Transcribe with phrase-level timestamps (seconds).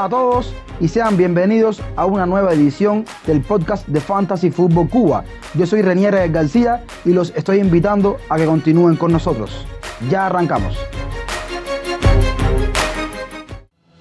[0.00, 4.88] Hola a todos y sean bienvenidos a una nueva edición del podcast de Fantasy Football
[4.88, 5.24] Cuba.
[5.52, 9.66] Yo soy Renier García y los estoy invitando a que continúen con nosotros.
[10.08, 10.74] Ya arrancamos.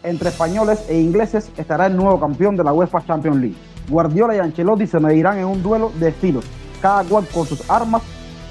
[0.01, 3.57] Entre españoles e ingleses estará el nuevo campeón de la UEFA Champions League.
[3.89, 6.45] Guardiola y Ancelotti se medirán en un duelo de estilos,
[6.81, 8.03] cada cual con sus armas,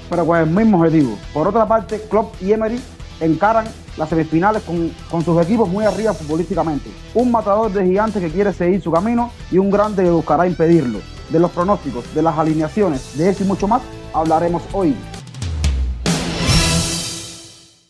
[0.07, 1.17] pero con el mismo objetivo.
[1.33, 2.79] Por otra parte, Klopp y Emery
[3.19, 3.65] encaran
[3.99, 6.89] las semifinales con, sus equipos muy arriba futbolísticamente.
[7.13, 10.99] Un matador de gigantes que quiere seguir su camino y un grande que buscará impedirlo.
[11.29, 13.81] De los pronósticos, de las alineaciones, de eso y mucho más
[14.13, 14.95] hablaremos hoy.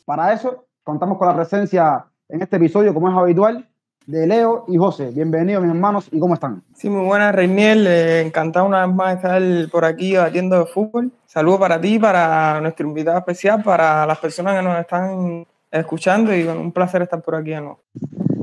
[0.04, 3.70] Para eso contamos con la presencia en este episodio, como es habitual,
[4.08, 5.12] de Leo y José.
[5.14, 6.64] Bienvenidos, mis hermanos, ¿y cómo están?
[6.74, 7.86] Sí, muy buenas, Reiniel.
[7.86, 11.12] Eh, encantado una vez más estar por aquí batiendo de fútbol.
[11.28, 16.44] Saludos para ti, para nuestro invitado especial, para las personas que nos están escuchando y
[16.44, 17.80] un placer estar por aquí ¿no?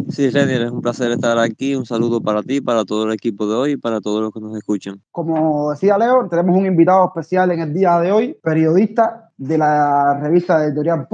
[0.09, 1.75] Sí, Reiniel, es un placer estar aquí.
[1.75, 4.41] Un saludo para ti, para todo el equipo de hoy y para todos los que
[4.41, 5.03] nos escuchan.
[5.11, 10.19] Como decía Leo, tenemos un invitado especial en el día de hoy, periodista de la
[10.21, 11.09] revista editorial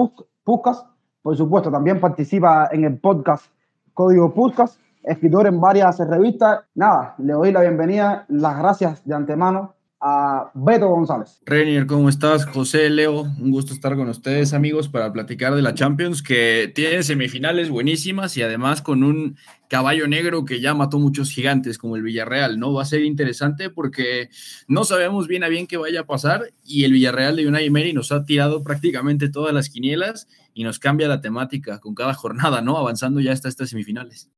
[0.45, 0.85] Puscas.
[1.23, 3.47] Por supuesto, también participa en el podcast
[3.95, 6.61] Código Podcast, escritor en varias revistas.
[6.75, 11.41] Nada, le doy la bienvenida, las gracias de antemano a Beto González.
[11.47, 12.45] Renier, ¿cómo estás?
[12.45, 17.05] José, Leo, un gusto estar con ustedes, amigos, para platicar de la Champions, que tiene
[17.05, 19.36] semifinales buenísimas y además con un
[19.69, 22.72] caballo negro que ya mató muchos gigantes, como el Villarreal, ¿no?
[22.72, 24.28] Va a ser interesante porque
[24.67, 27.92] no sabemos bien a bien qué vaya a pasar y el Villarreal de Unai Emery
[27.92, 32.61] nos ha tirado prácticamente todas las quinielas y nos cambia la temática con cada jornada,
[32.61, 32.77] ¿no?
[32.77, 34.31] Avanzando ya hasta estas semifinales.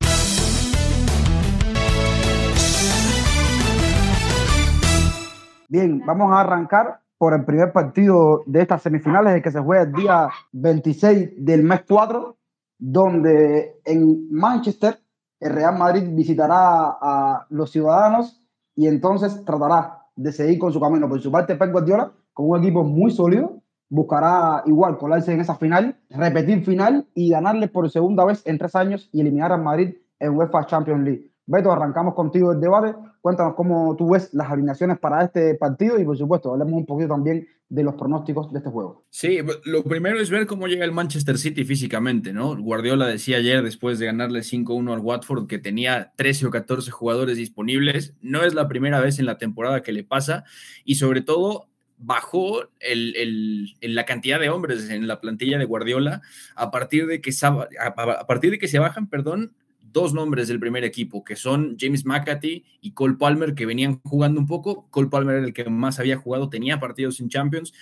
[5.67, 9.83] Bien, vamos a arrancar por el primer partido de estas semifinales, el que se juega
[9.83, 12.37] el día 26 del mes 4,
[12.77, 14.99] donde en Manchester
[15.39, 18.45] el Real Madrid visitará a los ciudadanos
[18.75, 21.09] y entonces tratará de seguir con su camino.
[21.09, 25.55] Por su parte, Pep Guardiola, con un equipo muy sólido, buscará igual colarse en esa
[25.55, 29.95] final, repetir final y ganarle por segunda vez en tres años y eliminar al Madrid
[30.19, 31.31] en UEFA Champions League.
[31.47, 32.95] Beto, arrancamos contigo el debate.
[33.21, 37.09] Cuéntanos cómo tú ves las alineaciones para este partido y, por supuesto, hablemos un poquito
[37.09, 39.05] también de los pronósticos de este juego.
[39.09, 42.55] Sí, lo primero es ver cómo llega el Manchester City físicamente, ¿no?
[42.57, 47.37] Guardiola decía ayer, después de ganarle 5-1 al Watford, que tenía 13 o 14 jugadores
[47.37, 48.15] disponibles.
[48.21, 50.45] No es la primera vez en la temporada que le pasa
[50.83, 51.67] y, sobre todo,
[51.97, 56.21] bajó el, la cantidad de hombres en la plantilla de Guardiola
[56.55, 59.53] a partir de que, a partir de que se bajan, perdón,
[59.95, 64.41] dos nombres del primer equipo, que son James McAtee y Cole Palmer, que venían jugando
[64.41, 64.89] un poco.
[64.91, 67.73] Cole Palmer era el que más había jugado, tenía partidos en Champions,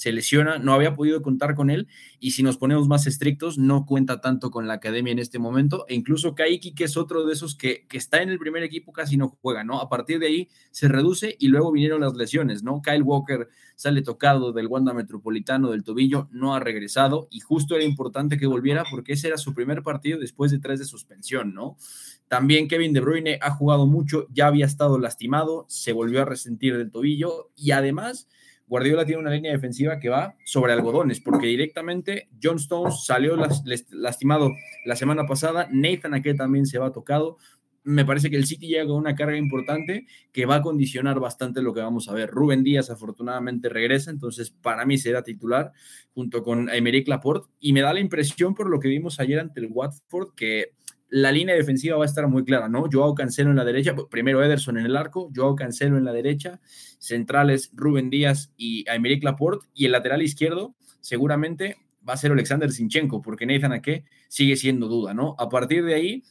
[0.00, 1.86] se lesiona, no había podido contar con él
[2.20, 5.84] y si nos ponemos más estrictos, no cuenta tanto con la academia en este momento
[5.88, 8.94] e incluso Kaiki, que es otro de esos que, que, está en el primer equipo,
[8.94, 9.78] casi no juega, ¿no?
[9.78, 12.80] A partir de ahí se reduce y luego vinieron las lesiones, ¿no?
[12.80, 17.84] Kyle Walker sale tocado del Wanda Metropolitano del tobillo, no ha regresado y justo era
[17.84, 21.76] importante que volviera porque ese era su primer partido después de tres de suspensión, ¿no?
[22.26, 26.78] También Kevin De Bruyne ha jugado mucho, ya había estado lastimado, se volvió a resentir
[26.78, 28.28] del tobillo y además
[28.70, 33.36] Guardiola tiene una línea defensiva que va sobre algodones, porque directamente John Stones salió
[33.90, 34.52] lastimado
[34.84, 37.36] la semana pasada, Nathan Ake también se va tocado.
[37.82, 41.62] Me parece que el City llega con una carga importante que va a condicionar bastante
[41.62, 42.30] lo que vamos a ver.
[42.30, 45.72] Rubén Díaz afortunadamente regresa, entonces para mí será titular
[46.14, 49.58] junto con Emerick Laporte y me da la impresión por lo que vimos ayer ante
[49.58, 50.74] el Watford que
[51.10, 52.84] la línea defensiva va a estar muy clara, ¿no?
[52.90, 56.60] Joao Cancelo en la derecha, primero Ederson en el arco, Joao Cancelo en la derecha,
[56.98, 61.76] centrales Rubén Díaz y Aymeric Laporte, y el lateral izquierdo seguramente
[62.08, 65.34] va a ser Alexander Sinchenko, porque Nathan Ake sigue siendo duda, ¿no?
[65.38, 66.22] A partir de ahí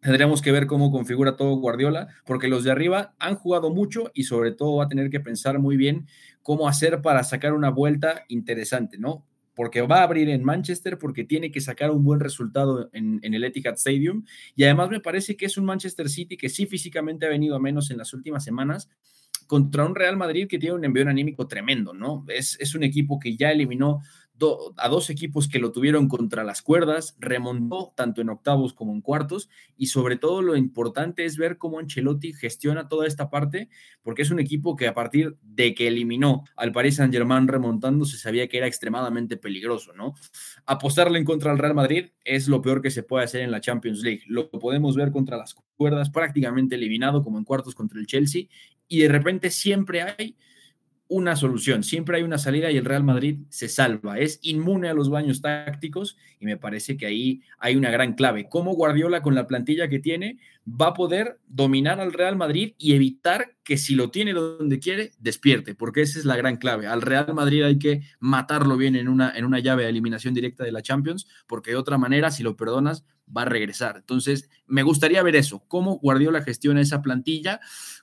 [0.00, 4.24] tendremos que ver cómo configura todo Guardiola, porque los de arriba han jugado mucho y
[4.24, 6.06] sobre todo va a tener que pensar muy bien
[6.42, 9.24] cómo hacer para sacar una vuelta interesante, ¿no?
[9.56, 13.42] Porque va a abrir en Manchester, porque tiene que sacar un buen resultado en, el
[13.42, 14.22] Etihad Stadium.
[14.54, 17.58] Y además me parece que es un Manchester City que sí físicamente ha venido a
[17.58, 18.90] menos en las últimas semanas,
[19.46, 22.24] contra un Real Madrid que tiene un envío anímico tremendo, ¿no?
[22.28, 24.02] Es, es un equipo que ya eliminó
[24.76, 29.00] a dos equipos que lo tuvieron contra las cuerdas, remontó tanto en octavos como en
[29.00, 33.68] cuartos y sobre todo lo importante es ver cómo Ancelotti gestiona toda esta parte
[34.02, 38.18] porque es un equipo que a partir de que eliminó al Paris Saint-Germain remontando se
[38.18, 40.14] sabía que era extremadamente peligroso, ¿no?
[40.66, 43.60] Apostarle en contra del Real Madrid es lo peor que se puede hacer en la
[43.60, 44.22] Champions League.
[44.26, 48.44] Lo podemos ver contra las cuerdas prácticamente eliminado como en cuartos contra el Chelsea
[48.88, 50.36] y de repente siempre hay
[51.08, 54.94] una solución, siempre hay una salida y el Real Madrid se salva, es inmune a
[54.94, 58.48] los baños tácticos y me parece que ahí hay una gran clave.
[58.48, 60.38] Cómo Guardiola con la plantilla que tiene
[60.68, 65.12] va a poder dominar al Real Madrid y evitar que si lo tiene donde quiere,
[65.20, 66.88] despierte, porque esa es la gran clave.
[66.88, 70.64] Al Real Madrid hay que matarlo bien en una, en una llave de eliminación directa
[70.64, 73.04] de la Champions, porque de otra manera, si lo perdonas,
[73.34, 73.96] va a regresar.
[73.96, 77.60] Entonces, me gustaría ver eso, cómo Guardiola gestiona esa plantilla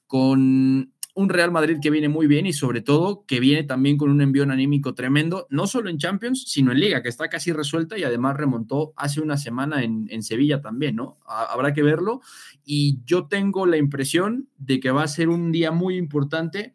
[0.07, 4.09] con un Real Madrid que viene muy bien y sobre todo que viene también con
[4.09, 7.97] un envío anímico tremendo, no solo en Champions, sino en Liga, que está casi resuelta
[7.97, 11.19] y además remontó hace una semana en, en Sevilla también, ¿no?
[11.25, 12.21] Habrá que verlo.
[12.65, 16.73] Y yo tengo la impresión de que va a ser un día muy importante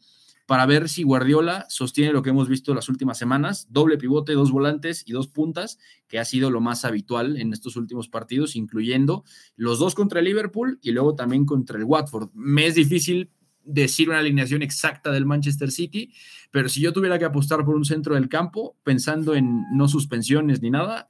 [0.48, 4.50] para ver si Guardiola sostiene lo que hemos visto las últimas semanas, doble pivote, dos
[4.50, 9.24] volantes y dos puntas, que ha sido lo más habitual en estos últimos partidos, incluyendo
[9.56, 12.30] los dos contra el Liverpool y luego también contra el Watford.
[12.32, 13.30] Me es difícil
[13.68, 16.12] decir una alineación exacta del Manchester City,
[16.50, 20.62] pero si yo tuviera que apostar por un centro del campo, pensando en no suspensiones
[20.62, 21.08] ni nada,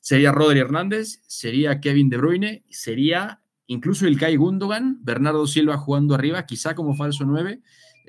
[0.00, 6.14] sería Rodri Hernández, sería Kevin De Bruyne, sería incluso el Kai Gundogan, Bernardo Silva jugando
[6.14, 7.60] arriba, quizá como falso 9,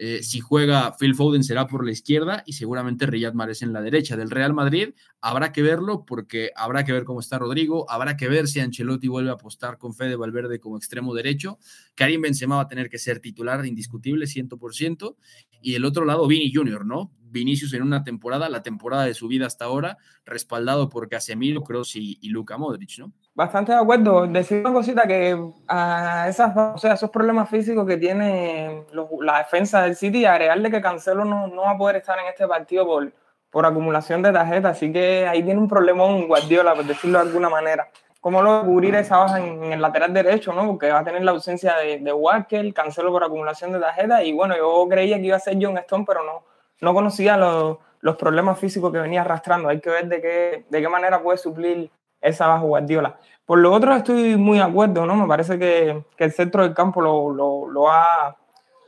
[0.04, 3.84] eh, si juega Phil Foden será por la izquierda y seguramente Riyad Mahrez en la
[3.84, 4.18] derecha.
[4.18, 8.28] Del Real Madrid habrá que verlo porque habrá que ver cómo está Rodrigo, habrá que
[8.28, 11.60] ver si Ancelotti vuelve a apostar con Fede Valverde como extremo derecho.
[11.94, 15.18] Karim Benzema va a tener que ser titular indiscutible 100%
[15.62, 17.12] y del otro lado Vini Junior, ¿no?
[17.20, 21.96] Vinicius en una temporada, la temporada de su vida hasta ahora, respaldado por Casemiro, Kroos
[21.96, 23.14] y, y Luka Modric, ¿no?
[23.34, 24.28] Bastante de acuerdo.
[24.28, 25.38] Decir una cosita que
[25.68, 28.86] a esas, o sea, esos problemas físicos que tiene
[29.22, 32.46] la defensa del City, agregarle que Cancelo no, no, va a poder estar en este
[32.48, 33.12] partido por,
[33.50, 37.50] por acumulación de tarjetas, así que ahí tiene un problemón Guardiola, por decirlo de alguna
[37.50, 37.90] manera.
[38.20, 40.68] ¿Cómo lo cubrir esa baja en, el lateral derecho, no?
[40.68, 44.34] Porque va a tener la ausencia de, de Walker, Cancelo por acumulación de tarjetas, y
[44.34, 46.44] bueno, yo creía que iba a ser John Stone, pero no,
[46.82, 49.70] no conocía los, los problemas físicos que venía arrastrando.
[49.70, 51.90] Hay que ver de qué, de qué manera puede suplir
[52.22, 53.18] esa bajo Guardiola.
[53.46, 55.16] Por lo otro estoy muy de acuerdo, ¿no?
[55.16, 58.38] Me parece que, que el centro del campo lo, lo, lo, va,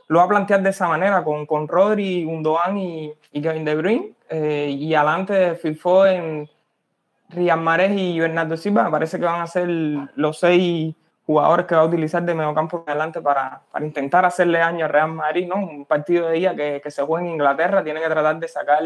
[0.08, 3.74] lo va a plantear de esa manera, con, con Rodri, Gundogan y, y Kevin De
[3.74, 6.48] Bruyne, eh, y adelante Phil Foden,
[7.28, 10.94] Riyad Mahrez y Bernardo Silva, me parece que van a ser los seis
[11.26, 14.84] jugadores que va a utilizar de medio campo en adelante para, para intentar hacerle daño
[14.84, 15.56] al Real Madrid, ¿no?
[15.56, 18.82] Un partido de día que, que se juega en Inglaterra, tiene que tratar de sacar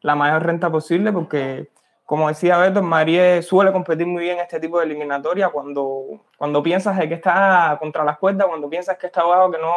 [0.00, 1.68] la mayor renta posible porque
[2.04, 6.62] como decía Beto, el Madrid suele competir muy bien este tipo de eliminatoria cuando, cuando
[6.62, 9.72] piensas que está contra las cuerdas, cuando piensas que está abajo, que no,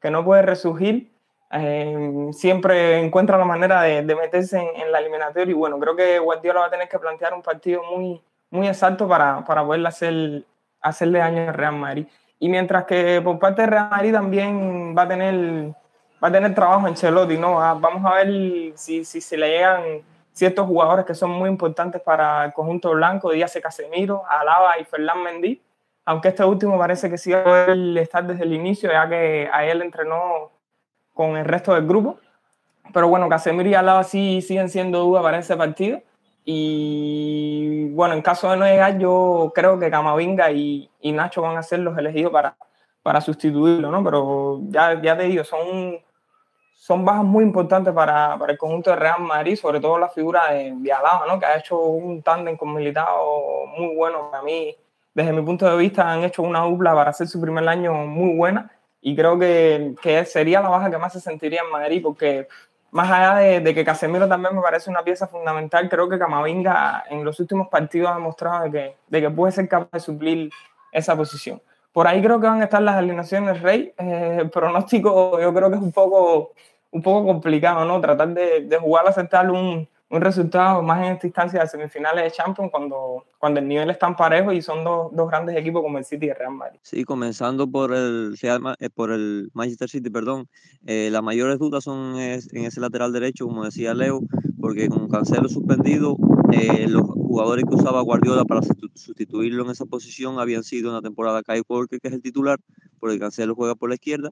[0.00, 1.10] que no puede resurgir,
[1.50, 5.94] eh, siempre encuentra la manera de, de meterse en, en, la eliminatoria y bueno, creo
[5.94, 8.20] que Guardiola va a tener que plantear un partido muy,
[8.50, 10.44] muy exacto para, para poder hacer,
[10.80, 12.06] hacerle daño al Real Madrid.
[12.38, 15.74] Y mientras que por parte del Real Madrid también va a tener,
[16.22, 17.60] va a tener trabajo en Chelotti, ¿no?
[17.60, 19.82] Ah, vamos a ver si, si se le llegan
[20.34, 25.22] ciertos jugadores que son muy importantes para el conjunto blanco, Díaz Casemiro, Alaba y Fernán
[25.22, 25.62] Mendy,
[26.04, 27.66] aunque este último parece que sí va
[28.00, 30.50] estar desde el inicio, ya que a él entrenó
[31.14, 32.18] con el resto del grupo.
[32.92, 36.02] Pero bueno, Casemiro y Alaba sí siguen siendo duda para ese partido.
[36.44, 41.56] Y bueno, en caso de no llegar, yo creo que Camavinga y, y Nacho van
[41.56, 42.56] a ser los elegidos para,
[43.02, 44.04] para sustituirlo, ¿no?
[44.04, 45.98] Pero ya, ya te digo, son
[46.84, 50.52] son bajas muy importantes para, para, el conjunto de Real Madrid, sobre todo la figura
[50.52, 51.40] de, de Alaba, ¿no?
[51.40, 54.30] que ha hecho un tándem con Militao muy bueno.
[54.30, 54.76] Para mí,
[55.14, 58.36] desde mi punto de vista, han hecho una dupla para hacer su primer año muy
[58.36, 58.70] buena
[59.00, 62.48] y creo que, que sería la baja que más se sentiría en Madrid, porque
[62.90, 67.04] más allá de, de, que Casemiro también me parece una pieza fundamental, creo que Camavinga
[67.08, 70.50] en los últimos partidos ha demostrado de que, de que puede ser capaz de suplir
[70.92, 71.62] esa posición.
[71.94, 73.94] Por ahí creo que van a estar las alineaciones Rey.
[73.96, 76.50] Eh, el pronóstico yo creo que es un poco
[76.94, 78.00] un poco complicado, ¿no?
[78.00, 82.30] Tratar de, de jugar, aceptar un, un resultado más en esta instancia de semifinales de
[82.30, 85.98] Champions cuando, cuando el nivel es tan parejo y son dos, dos grandes equipos como
[85.98, 86.78] el City y el Real Madrid.
[86.82, 90.46] Sí, comenzando por el, eh, por el Manchester City, perdón,
[90.86, 94.20] eh, las mayores dudas son en ese lateral derecho, como decía Leo,
[94.60, 96.16] porque con Cancelo suspendido,
[96.52, 98.60] eh, los jugadores que usaba Guardiola para
[98.94, 102.60] sustituirlo en esa posición habían sido una temporada Kyle Walker, que es el titular,
[103.00, 104.30] porque Cancelo juega por la izquierda,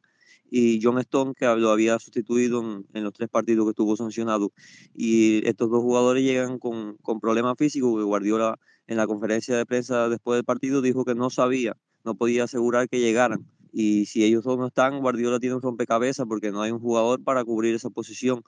[0.50, 4.52] y John Stone, que lo había sustituido en, en, los tres partidos que estuvo sancionado.
[4.94, 9.64] Y estos dos jugadores llegan con, con problemas físicos, que Guardiola en la conferencia de
[9.64, 13.46] prensa después del partido dijo que no sabía, no podía asegurar que llegaran.
[13.72, 17.22] Y si ellos dos no están, Guardiola tiene un rompecabezas porque no hay un jugador
[17.24, 18.42] para cubrir esa posición.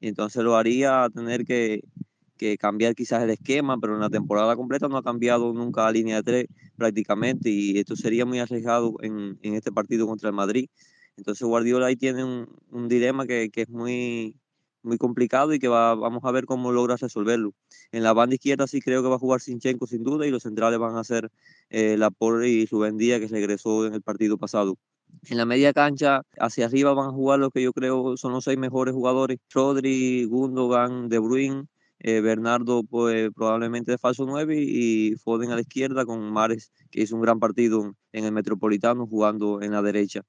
[0.00, 1.82] Y entonces lo haría tener que,
[2.40, 5.92] que cambiar quizás el esquema, pero en la temporada completa no ha cambiado nunca la
[5.92, 10.34] línea de tres prácticamente y esto sería muy arriesgado en, en este partido contra el
[10.34, 10.70] Madrid.
[11.18, 14.36] Entonces Guardiola ahí tiene un, dilema que, que, es muy,
[14.82, 17.52] muy complicado y que va, vamos a ver cómo logra resolverlo.
[17.92, 20.44] En la banda izquierda sí creo que va a jugar Sinchenko sin duda y los
[20.44, 21.30] centrales van a ser
[21.68, 24.78] eh, Laporte y Rubén Díaz que regresó en el partido pasado.
[25.28, 28.44] En la media cancha, hacia arriba van a jugar los que yo creo son los
[28.44, 29.38] seis mejores jugadores.
[29.52, 31.66] Rodri, Gundogan, De Bruyne,
[32.00, 37.02] eh, Bernardo pues, probablemente de falso 9 y Foden a la izquierda con Mares, que
[37.02, 40.22] hizo un gran partido en el Metropolitano jugando en la derecha.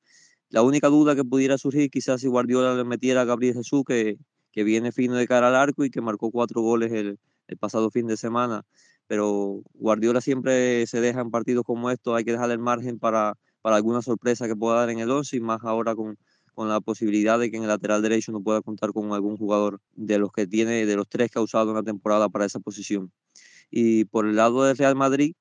[0.50, 4.18] La única duda que pudiera surgir quizás si Guardiola le metiera a Gabriel Jesús, que,
[4.52, 7.90] que viene fino de cara al arco y que marcó cuatro goles el, el pasado
[7.90, 8.64] fin de semana.
[9.08, 13.38] Pero Guardiola siempre se deja en partidos como estos, hay que dejarle el margen para,
[13.62, 16.18] para alguna sorpresa que pueda dar en el 11 y más ahora con,
[16.54, 19.80] con la posibilidad de que en el lateral derecho no pueda contar con algún jugador
[19.96, 22.60] de los que tiene, de los tres que ha usado en la temporada para esa
[22.60, 23.12] posición.
[23.70, 25.34] Y por el lado del Real Madrid,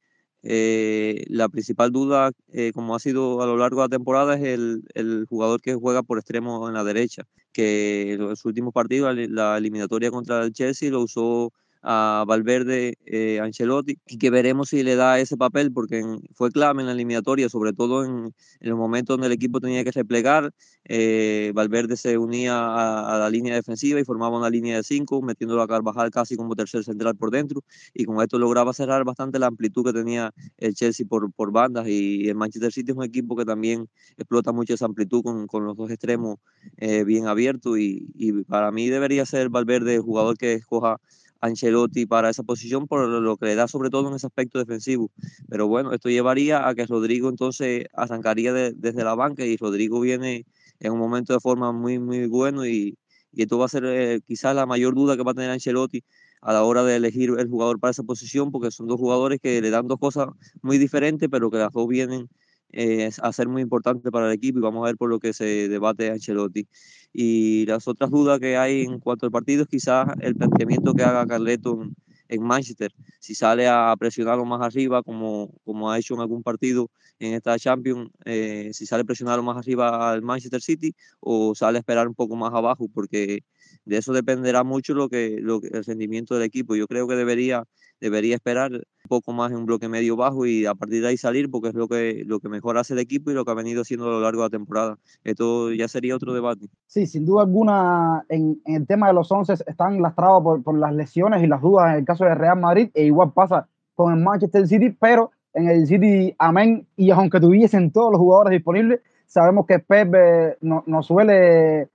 [0.42, 4.42] eh, la principal duda, eh, como ha sido a lo largo de la temporada, es
[4.42, 9.14] el, el, jugador que juega por extremo en la derecha, que en los últimos partidos,
[9.16, 11.52] la eliminatoria contra el Chelsea, lo usó
[11.82, 16.02] a Valverde eh, Ancelotti y que veremos si le da ese papel porque
[16.34, 19.82] fue clave en la eliminatoria, sobre todo en, en los momentos donde el equipo tenía
[19.84, 20.52] que replegar.
[20.84, 25.62] Eh, Valverde se unía a, la línea defensiva y formaba una línea de cinco, metiéndolo
[25.62, 27.62] a Carvajal casi como tercer central por dentro
[27.94, 31.86] y con esto lograba cerrar bastante la amplitud que tenía el Chelsea por, por bandas
[31.88, 35.64] y el Manchester City es un equipo que también explota mucho esa amplitud con, con
[35.64, 36.38] los dos extremos
[36.76, 40.98] eh, bien abiertos y para mí debería ser Valverde el jugador que escoja
[41.40, 45.10] Ancelotti para esa posición por lo que le da sobre todo en ese aspecto defensivo.
[45.48, 50.00] Pero bueno, esto llevaría a que Rodrigo entonces arrancaría de, desde la banca y Rodrigo
[50.00, 50.46] viene
[50.80, 52.96] en un momento de forma muy, muy bueno y,
[53.32, 56.04] y esto va a ser eh, quizás la mayor duda que va a tener Ancelotti
[56.42, 59.60] a la hora de elegir el jugador para esa posición porque son dos jugadores que
[59.60, 60.28] le dan dos cosas
[60.62, 62.28] muy diferentes pero que las dos vienen
[62.72, 65.32] eh, a ser muy importantes para el equipo y vamos a ver por lo que
[65.32, 66.66] se debate Ancelotti.
[67.12, 71.02] Y las otras dudas que hay en cuanto al partido es quizás el planteamiento que
[71.02, 71.94] haga Carleto en,
[72.30, 76.88] en Manchester, si sale a presionarlo más arriba, como, como ha hecho en algún partido
[77.18, 81.78] en esta Champions, eh, si sale a presionarlo más arriba al Manchester City o sale
[81.78, 83.40] a esperar un poco más abajo, porque
[83.84, 86.76] de eso dependerá mucho lo que, lo que, el rendimiento del equipo.
[86.76, 87.64] Yo creo que debería,
[88.00, 91.16] debería esperar un poco más en un bloque medio bajo y a partir de ahí
[91.16, 93.54] salir, porque es lo que, lo que mejor hace el equipo y lo que ha
[93.54, 94.98] venido haciendo a lo largo de la temporada.
[95.24, 96.66] Esto ya sería otro debate.
[96.86, 100.78] Sí, sin duda alguna, en, en el tema de los 11 están lastrados por, por,
[100.78, 104.14] las lesiones y las dudas en el caso de Real Madrid, e igual pasa con
[104.14, 109.00] el Manchester City, pero en el City, amén, y aunque tuviesen todos los jugadores disponibles,
[109.26, 111.88] sabemos que Pep eh, no, no suele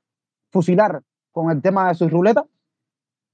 [0.51, 1.01] fusilar
[1.35, 2.45] con el tema de sus ruletas,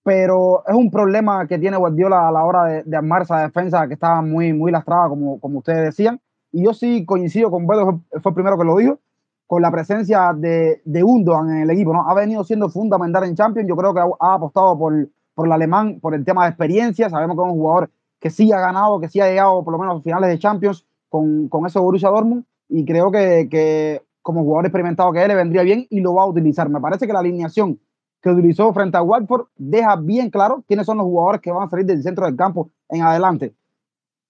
[0.04, 3.88] pero es un problema que tiene Guardiola a la hora de, de armar esa defensa
[3.88, 6.20] que estaba muy, muy lastrada, como, como ustedes decían.
[6.52, 8.98] Y yo sí coincido con Beto, fue, fue el primero que lo dijo,
[9.46, 11.94] con la presencia de, de Undogan en el equipo.
[11.94, 12.10] ¿no?
[12.10, 13.70] Ha venido siendo fundamental en Champions.
[13.70, 17.08] Yo creo que ha, ha apostado por, por el alemán, por el tema de experiencia.
[17.08, 19.78] Sabemos que es un jugador que sí ha ganado, que sí ha llegado por lo
[19.78, 22.46] menos a finales de Champions con, con ese Borussia Dortmund.
[22.68, 26.24] Y creo que, que como jugador experimentado que él le vendría bien y lo va
[26.24, 26.68] a utilizar.
[26.68, 27.80] Me parece que la alineación
[28.22, 31.70] que utilizó frente a Watford deja bien claro quiénes son los jugadores que van a
[31.70, 33.54] salir del centro del campo en adelante.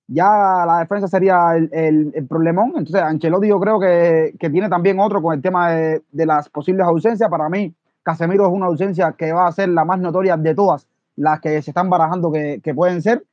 [0.07, 2.69] Ya la defensa sería el, el, el problemón.
[2.69, 6.49] Entonces, Ancelotti yo creo que, que, tiene también otro con el tema de, de, las
[6.49, 7.29] posibles ausencias.
[7.29, 10.85] Para mí, Casemiro es una ausencia que va a ser la más notoria de todas
[11.15, 13.23] las que se están barajando que, que pueden ser.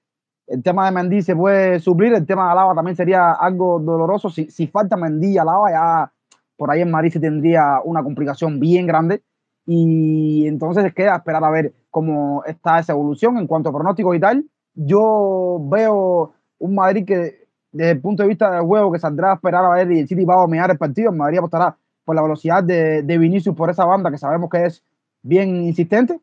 [0.47, 2.15] El tema de Mendy se puede suplir.
[2.15, 4.31] El tema de Alaba también sería algo doloroso.
[4.31, 6.13] Si, si falta Mendy y Alaba, ya
[6.57, 9.23] por ahí en Madrid se tendría una complicación bien grande
[9.71, 14.21] y entonces queda esperar a ver cómo está esa evolución en cuanto a pronósticos y
[14.21, 14.47] tal.
[14.75, 19.35] Yo veo un Madrid que desde el punto de vista del juego que saldrá a
[19.35, 22.17] esperar a ver y el City va a dominar el partido, el Madrid apostará por
[22.17, 24.83] la velocidad de, de Vinicius por esa banda que sabemos que es
[25.23, 26.19] bien insistente.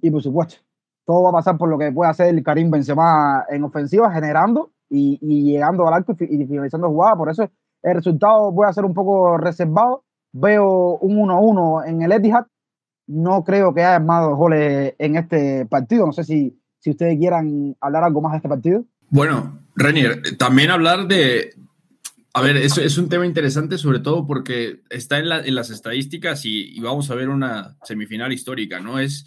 [0.00, 0.58] Y por supuesto
[1.04, 4.70] todo va a pasar por lo que puede hacer el Karim Benzema en ofensiva generando
[4.88, 7.16] y, y llegando al arco y, y finalizando jugada.
[7.16, 7.50] Por eso
[7.82, 10.04] el resultado a ser un poco reservado.
[10.32, 12.46] Veo un 1-1 en el Etihad
[13.10, 16.06] no creo que haya más goles en este partido.
[16.06, 18.84] No sé si, si ustedes quieran hablar algo más de este partido.
[19.08, 21.54] Bueno, Renier, también hablar de...
[22.32, 25.70] A ver, es, es un tema interesante sobre todo porque está en, la, en las
[25.70, 29.00] estadísticas y, y, vamos a ver una semifinal histórica, ¿no?
[29.00, 29.26] Es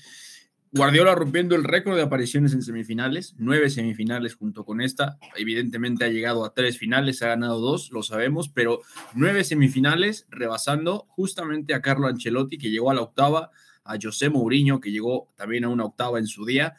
[0.76, 5.20] Guardiola rompiendo el récord de apariciones en semifinales, nueve semifinales junto con esta.
[5.36, 8.80] Evidentemente ha llegado a tres finales, ha ganado dos, lo sabemos, pero
[9.14, 13.52] nueve semifinales rebasando justamente a Carlo Ancelotti que llegó a la octava,
[13.84, 16.76] a José Mourinho, que llegó también a una octava en su día.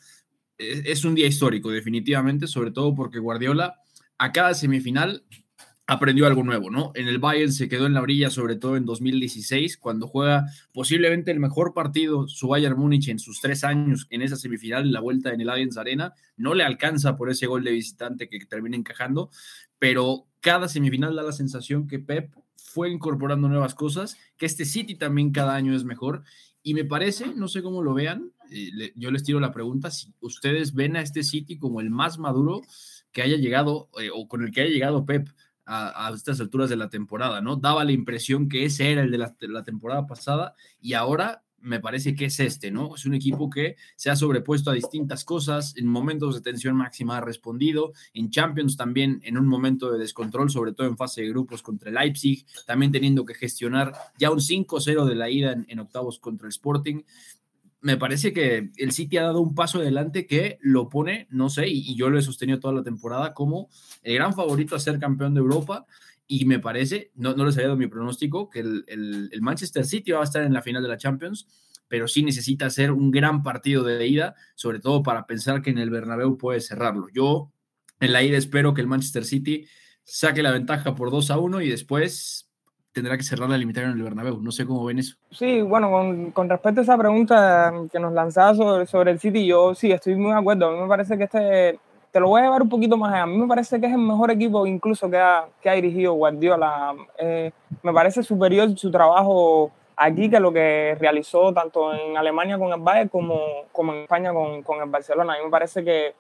[0.59, 3.81] Es un día histórico, definitivamente, sobre todo porque Guardiola
[4.19, 5.25] a cada semifinal
[5.87, 6.93] aprendió algo nuevo, ¿no?
[6.95, 11.31] En el Bayern se quedó en la orilla, sobre todo en 2016, cuando juega posiblemente
[11.31, 15.01] el mejor partido su Bayern Múnich en sus tres años en esa semifinal, en la
[15.01, 16.15] vuelta en el Allianz Arena.
[16.37, 19.31] No le alcanza por ese gol de visitante que termina encajando,
[19.79, 24.95] pero cada semifinal da la sensación que Pep fue incorporando nuevas cosas, que este City
[24.95, 26.25] también cada año es mejor.
[26.67, 30.15] Y me parece, no sé cómo lo vean, eh, yo les tiro la pregunta, si
[30.21, 32.63] ustedes ven a este City como el más maduro
[33.13, 35.29] que haya llegado eh, o con el que haya llegado Pep
[35.67, 37.57] a, estas alturas de la temporada, ¿no?
[37.57, 42.15] Daba la impresión que ese era el de la, temporada pasada y ahora me parece
[42.15, 42.95] que es este, ¿no?
[42.95, 47.17] Es un equipo que se ha sobrepuesto a distintas cosas, en momentos de tensión máxima
[47.17, 51.31] ha respondido, en Champions también en un momento de descontrol, sobre todo en fase de
[51.31, 55.79] grupos contra el Leipzig, también teniendo que gestionar ya un 5-0 de la ida en,
[55.79, 57.03] octavos contra el Sporting
[57.81, 61.69] me parece que el City ha dado un paso adelante que lo pone, no sé,
[61.69, 63.69] y, yo lo he sostenido toda la temporada como
[64.03, 65.85] el gran favorito a ser campeón de Europa.
[66.27, 70.13] Y me parece, no, no les había dado mi pronóstico, que el, el, Manchester City
[70.13, 71.47] va a estar en la final de la Champions,
[71.89, 75.79] pero sí necesita hacer un gran partido de ida, sobre todo para pensar que en
[75.79, 77.09] el Bernabéu puede cerrarlo.
[77.13, 77.53] Yo
[78.01, 79.67] en la ida espero que el Manchester City
[80.03, 82.49] saque la ventaja por 2 a 1 y después
[82.93, 84.41] tendrá que cerrar la limitación en el Bernabéu.
[84.41, 85.17] No sé cómo ven eso.
[85.31, 89.47] Sí, bueno, con, con respecto a esa pregunta que nos lanzaba sobre, sobre, el City,
[89.47, 90.69] yo sí estoy muy de acuerdo.
[90.69, 91.79] A mí me parece que este,
[92.15, 93.25] te lo voy a llevar un poquito más allá.
[93.25, 96.13] A mí me parece que es el mejor equipo incluso que ha, que ha dirigido
[96.13, 96.95] Guardiola.
[97.19, 97.51] Eh,
[97.83, 102.79] me parece superior su trabajo aquí que lo que realizó tanto en Alemania con el
[102.79, 103.41] Bayern como,
[103.73, 105.33] como en España con, con el Barcelona.
[105.33, 106.15] A mí me parece que,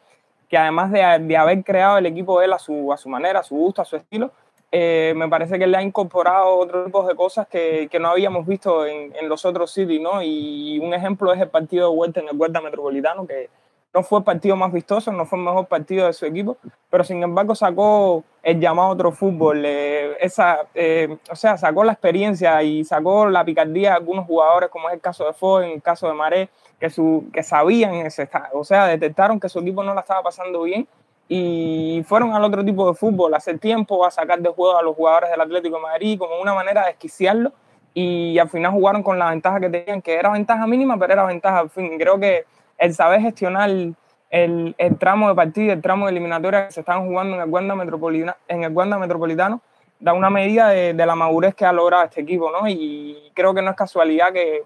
[0.48, 3.44] que además de, de, haber creado el equipo él a su, a su manera, a
[3.44, 4.32] su gusto, a su estilo,
[4.72, 8.48] eh, me parece que le ha incorporado otro tipo de cosas que, que no habíamos
[8.48, 10.20] visto en, en, los otros City, ¿no?
[10.20, 13.48] Y un ejemplo es el partido de vuelta en el Huerta Metropolitano, que
[13.94, 16.56] no fue el partido más vistoso, no fue el mejor partido de su equipo,
[16.90, 21.92] pero sin embargo sacó el llamado otro fútbol, eh, esa, eh, o sea, sacó la
[21.92, 25.70] experiencia y sacó la picardía de algunos jugadores, como es el caso de Ford, en
[25.70, 26.48] el caso de Maré,
[26.80, 30.62] que, su, que sabían, ese, o sea, detectaron que su equipo no la estaba pasando
[30.62, 30.88] bien
[31.28, 34.82] y fueron al otro tipo de fútbol, a hacer tiempo, a sacar de juego a
[34.82, 37.52] los jugadores del Atlético de Madrid como una manera de esquiciarlo
[37.94, 41.24] y al final jugaron con la ventaja que tenían, que era ventaja mínima, pero era
[41.24, 41.96] ventaja al fin.
[41.96, 42.44] Creo que
[42.78, 47.06] el saber gestionar el, el tramo de partido, el tramo de eliminatoria que se están
[47.06, 49.60] jugando en el Wanda Metropolitano, en el Wanda Metropolitano
[50.00, 52.68] da una medida de, de, la madurez que ha logrado este equipo, ¿no?
[52.68, 54.64] Y creo que no es casualidad que,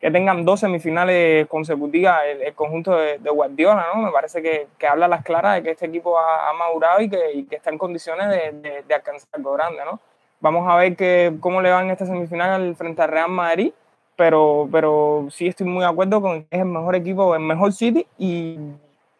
[0.00, 4.02] que tengan dos semifinales consecutivas el, conjunto de, Guardiola, ¿no?
[4.02, 7.32] Me parece que, que, habla las claras de que este equipo ha, madurado y que,
[7.34, 10.00] y que, está en condiciones de, de, alcanzar algo grande, ¿no?
[10.40, 13.72] Vamos a ver que, cómo le va en esta semifinal frente al Real Madrid,
[14.20, 17.72] pero, pero sí estoy muy de acuerdo con que es el mejor equipo, el mejor
[17.72, 18.58] City y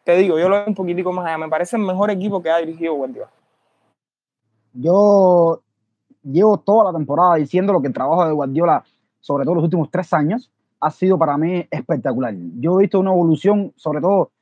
[0.05, 2.51] te digo, yo lo veo un poquitico más allá, me parece el mejor equipo que
[2.51, 3.31] ha dirigido Guardiola.
[4.75, 5.63] Yo
[6.23, 8.85] llevo toda la temporada diciendo lo que el trabajo de Guardiola,
[9.21, 12.35] sobre todo los últimos tres años, ha sido para mí espectacular.
[12.59, 14.33] Yo he visto una evolución, sobre todo,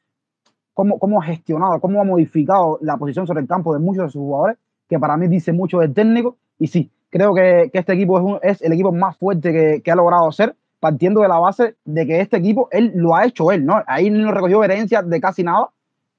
[0.74, 4.10] cómo, cómo ha gestionado, cómo ha modificado la posición sobre el campo de muchos de
[4.10, 4.56] sus jugadores,
[4.88, 6.36] que para mí dice mucho del técnico.
[6.58, 9.82] Y sí, creo que, que este equipo es, un, es, el equipo más fuerte que,
[9.82, 13.24] que, ha logrado ser, partiendo de la base de que este equipo, él lo ha
[13.24, 13.82] hecho él, ¿no?
[13.86, 15.70] Ahí no recogió herencia de casi nada,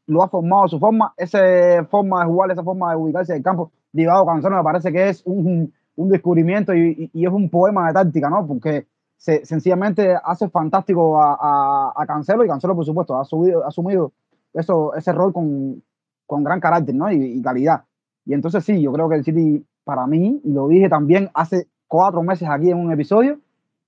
[0.08, 1.40] lo ha formado a su forma, esa
[1.90, 5.10] forma de jugar, esa forma de ubicarse en el campo, Divado Cancelo me parece que
[5.10, 8.46] es un, un descubrimiento y, y, y, es un poema de táctica, ¿no?
[8.46, 8.86] Porque
[9.18, 13.68] se, sencillamente hace fantástico a, a, a, Cancelo y Cancelo, por supuesto, ha, subido, ha
[13.68, 14.12] asumido
[14.54, 15.84] eso, ese rol con,
[16.26, 17.12] con gran carácter ¿no?
[17.12, 17.84] y, y, calidad.
[18.26, 21.68] Y entonces sí, yo creo que el City, para mí, y lo dije también hace
[21.88, 23.40] cuatro meses aquí en un episodio,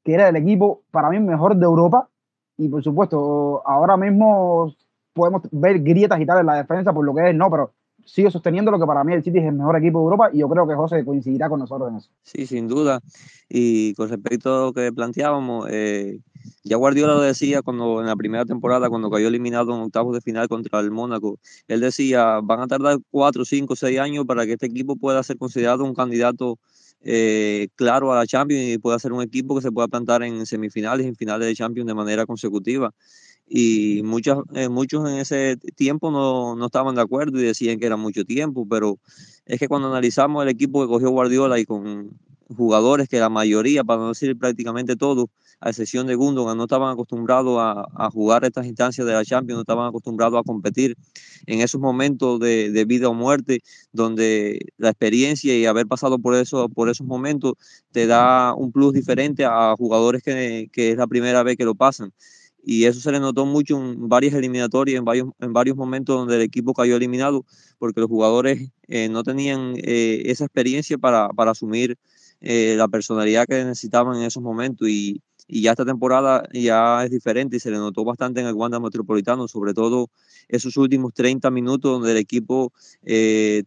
[0.04, 2.10] que era el equipo para mí mejor de Europa.
[2.58, 4.74] Y por supuesto, ahora mismo
[5.14, 8.32] podemos ver grietas y tal en la defensa por lo que es, no, pero sigo
[8.32, 10.50] sosteniendo lo que para mí el City es el mejor equipo de Europa y yo
[10.50, 12.10] creo que José coincidirá con nosotros en eso.
[12.24, 13.00] Sí, sin duda.
[13.48, 16.18] Y con respecto a lo que planteábamos, eh,
[16.64, 20.22] ya Guardiola lo decía cuando en la primera temporada, cuando cayó eliminado en octavos de
[20.22, 24.54] final contra el Mónaco, él decía, van a tardar cuatro, cinco, seis años para que
[24.54, 26.60] este equipo pueda ser considerado un candidato
[27.04, 30.46] eh, claro a la Champions y pueda ser un equipo que se pueda plantar en
[30.46, 32.94] semifinales en finales de Champions de manera consecutiva
[33.54, 37.86] y muchos, eh, muchos en ese tiempo no, no, estaban de acuerdo y decían que
[37.86, 38.98] era mucho tiempo, pero
[39.46, 42.12] es que cuando analizamos el equipo que cogió Guardiola y con
[42.56, 45.28] jugadores que la mayoría, para no decir prácticamente todos,
[45.60, 49.58] a excepción de Gundogan, no estaban acostumbrados a, a, jugar estas instancias de la Champions,
[49.58, 50.98] no estaban acostumbrados a competir
[51.46, 53.62] en esos momentos de, vida o muerte,
[53.92, 57.54] donde la experiencia y haber pasado por, eso, por esos momentos
[57.92, 61.76] te da un plus diferente a jugadores que, que es la primera vez que lo
[61.76, 62.12] pasan.
[62.64, 66.36] Y eso se le notó mucho en varias eliminatorias, en varios, en varios momentos donde
[66.36, 67.46] el equipo cayó eliminado,
[67.80, 71.98] porque los jugadores eh, no tenían eh, esa experiencia para, para asumir
[72.42, 77.12] eh, la personalidad que necesitaban en esos momentos y, y, ya esta temporada ya es
[77.12, 80.10] diferente y se le notó bastante en el Wanda Metropolitano, sobre todo
[80.50, 82.74] esos últimos 30 minutos donde el equipo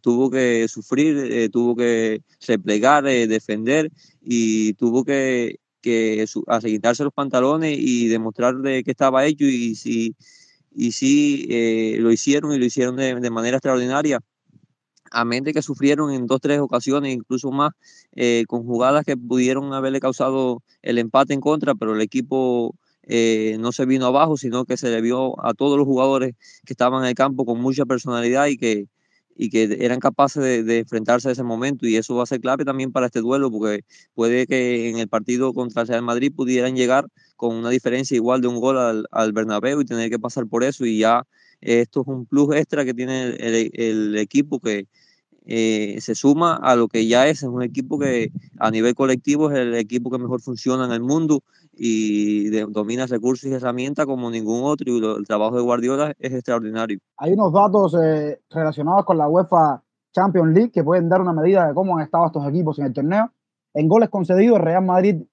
[0.01, 6.25] tuvo que sufrir, tuvo que replegar, defender y tuvo que que
[6.63, 10.15] quitarse los pantalones y demostrar de qué estaba hecho y si
[10.75, 14.19] y sí eh, lo hicieron y lo hicieron de, manera extraordinaria.
[15.15, 17.71] A mente que sufrieron en dos, tres ocasiones, incluso más,
[18.15, 22.75] eh, con jugadas que pudieron haberle causado el empate en contra, pero el equipo
[23.07, 26.33] eh, no se vino abajo, sino que se le vio a todos los jugadores
[26.65, 28.87] que estaban en el campo con mucha personalidad y que,
[29.35, 31.87] y que eran capaces de, enfrentarse a ese momento.
[31.87, 35.07] Y eso va a ser clave también para este duelo porque puede que en el
[35.07, 39.05] partido contra el Real Madrid pudieran llegar con una diferencia igual de un gol al,
[39.11, 40.85] al Bernabéu y tener que pasar por eso.
[40.85, 41.25] Y ya
[41.61, 44.87] esto es un plus extra que tiene el, el equipo que,
[45.45, 49.51] eh, se suma a lo que ya es, es un equipo que a nivel colectivo
[49.51, 51.41] es el equipo que mejor funciona en el mundo
[51.73, 56.99] y domina recursos y herramientas como ningún otro y el trabajo de Guardiola es extraordinario.
[57.17, 61.67] Hay unos datos eh, relacionados con la UEFA Champions League que pueden dar una medida
[61.67, 63.31] de cómo han estado estos equipos en el torneo.
[63.73, 65.23] En goles concedidos, Real Madrid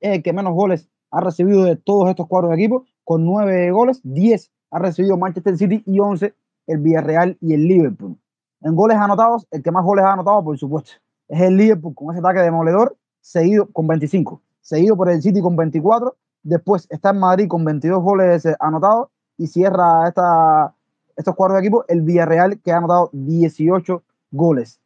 [0.00, 4.00] es el que menos goles ha recibido de todos estos cuatro equipos, con nueve goles,
[4.02, 6.34] diez ha recibido Manchester City y once
[6.66, 8.16] el Villarreal y el Liverpool.
[8.62, 10.92] En goles anotados, el que más goles ha anotado, por supuesto,
[11.28, 15.56] es el Liverpool con ese ataque demoledor, seguido con 25, seguido por el City con
[15.56, 16.14] 24.
[16.42, 20.74] Después está en Madrid con 22 goles anotados y cierra esta,
[21.16, 24.78] estos cuatro equipos el Villarreal que ha anotado 18 goles.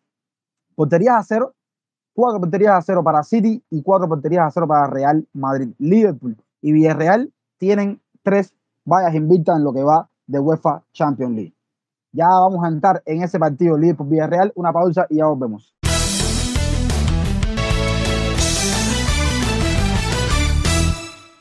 [0.76, 1.54] Porterías a cero,
[2.14, 5.70] cuatro porterías a cero para City y cuatro porterías a cero para Real Madrid.
[5.78, 11.54] Liverpool y Villarreal tienen tres vallas invictas en lo que va de UEFA Champions League.
[12.16, 14.52] Ya vamos a entrar en ese partido Liverpool Villarreal.
[14.54, 15.74] Una pausa y ya volvemos.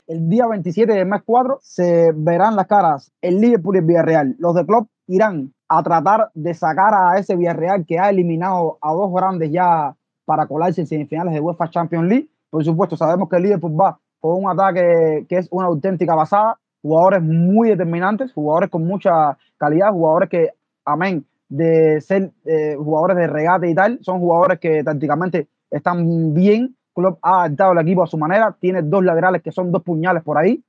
[0.07, 4.35] El día 27 del mes 4 se verán las caras el Liverpool y el Villarreal.
[4.39, 8.93] Los de Klopp irán a tratar de sacar a ese Villarreal que ha eliminado a
[8.93, 12.29] dos grandes ya para colarse en semifinales de UEFA Champions League.
[12.49, 16.57] Por supuesto, sabemos que el Liverpool va con un ataque que es una auténtica basada,
[16.81, 20.49] jugadores muy determinantes, jugadores con mucha calidad, jugadores que
[20.85, 21.25] amén.
[21.49, 26.75] De ser eh, jugadores de regate y tal, son jugadores que tácticamente están bien.
[26.95, 30.23] Club ha adaptado el equipo a su manera, tiene dos laterales que son dos puñales
[30.23, 30.63] por ahí,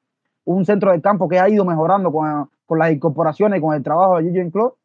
[0.45, 3.83] un centro del campo que ha ido mejorando con, con las incorporaciones y con el
[3.83, 4.77] trabajo de Jürgen Klopp,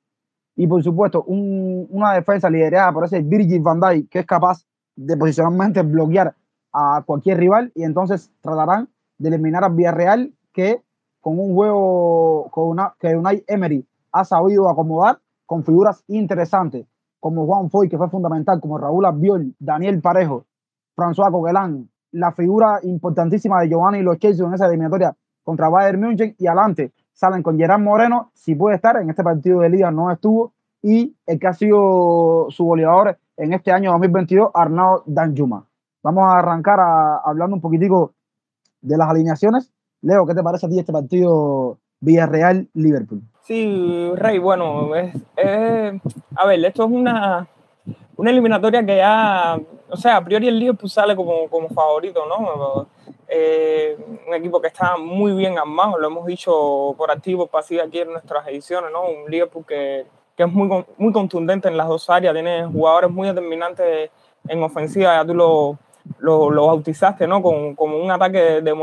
[0.60, 5.16] y por supuesto una defensa liderada por ese Virgil van Dijk que es capaz de
[5.16, 6.36] posicionalmente bloquear
[6.74, 7.72] a cualquier rival.
[7.76, 10.82] Y entonces tratarán de eliminar a Villarreal que
[11.22, 16.86] con un juego con una, que Unai Emery ha sabido acomodar con figuras interesantes
[17.20, 20.46] como Juan Foy, que fue fundamental, como Raúl Abiol, Daniel Parejo,
[20.96, 26.48] François Coquelin, la figura importantísima de Giovanni Los en esa eliminatoria contra Bayern München y
[26.48, 30.54] adelante salen con Gerard Moreno, si puede estar, en este partido de liga no estuvo,
[30.82, 35.66] y el que ha sido su goleador en este año 2022, Arnaud Danjuma.
[36.02, 36.80] Vamos a arrancar
[37.26, 38.14] hablando un poquitico
[38.82, 39.70] de las alineaciones.
[40.02, 43.22] Leo, ¿qué te parece a ti este partido Villarreal-Liverpool?
[43.50, 45.12] Sí, Rey, bueno, es,
[46.36, 47.48] a ver, esto es una,
[48.16, 49.60] una eliminatoria que ya,
[49.90, 52.88] o sea, a priori el Liverpool sale como, como favorito, ¿no?
[53.28, 58.02] Eh, un equipo que está muy bien armado, lo hemos dicho por activo, pasivo aquí
[58.02, 59.02] en nuestras ediciones, ¿no?
[59.02, 60.06] Un Liverpool que,
[60.38, 64.12] que es muy, muy contundente en las dos áreas, tiene jugadores muy determinantes
[64.48, 65.80] en ofensiva, ya tú lo,
[66.20, 67.42] lo, lo bautizaste, ¿no?
[67.42, 68.74] Como, como un ataque de, de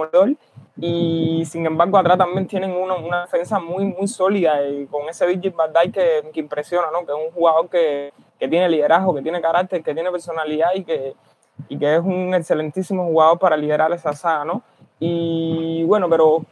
[0.78, 5.26] y sin embargo atrás también tienen una, una defensa muy, muy sólida y con ese
[5.26, 7.06] Virgil van que, que, impresiona, ¿no?
[7.06, 10.84] Que es un jugador que, que, tiene liderazgo, que tiene carácter, que tiene personalidad y
[10.84, 11.14] que,
[11.68, 14.62] y que es un excelentísimo jugador para liderar esa saga, ¿no?
[14.98, 16.44] Y bueno, pero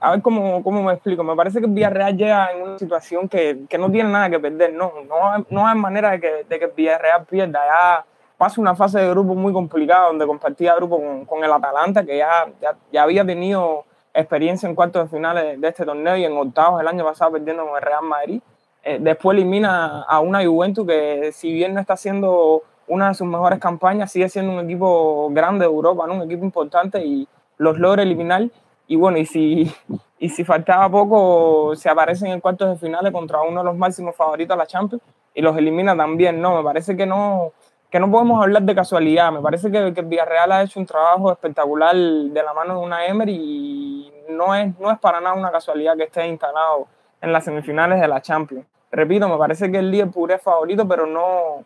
[0.00, 1.24] a ver cómo, cómo me explico.
[1.24, 4.74] Me parece que Villarreal llega en una situación que, que no tiene nada que perder,
[4.74, 4.92] ¿no?
[5.08, 7.60] No, no hay manera de que, de que Villarreal pierda.
[7.64, 8.04] Ya
[8.38, 12.16] pasa una fase de grupo muy complicada donde compartía grupo con, con el Atalanta, que
[12.16, 16.36] ya, ya, ya, había tenido experiencia en cuartos de finales de, este torneo y en
[16.36, 18.40] octavos el año pasado perdiendo con el Real Madrid.
[18.84, 23.26] Eh, después elimina a una Juventus que si bien no está haciendo una de sus
[23.26, 26.14] mejores campañas, sigue siendo un equipo grande de Europa, ¿no?
[26.14, 28.48] un equipo importante y los logra eliminar.
[28.86, 29.70] Y bueno, y si,
[30.18, 34.14] y si faltaba poco, se aparece en cuartos de finales contra uno de los máximos
[34.14, 35.02] favoritos a la Champions
[35.34, 36.40] y los elimina también.
[36.40, 37.52] No, me parece que no,
[37.90, 39.32] que no podemos hablar de casualidad.
[39.32, 43.06] Me parece que, que Villarreal ha hecho un trabajo espectacular de la mano de una
[43.06, 46.86] Emery y no es, no es para nada una casualidad que esté instalado
[47.20, 48.66] en las semifinales de la Champions.
[48.90, 51.64] Repito, me parece que el Liverpool es favorito, pero no,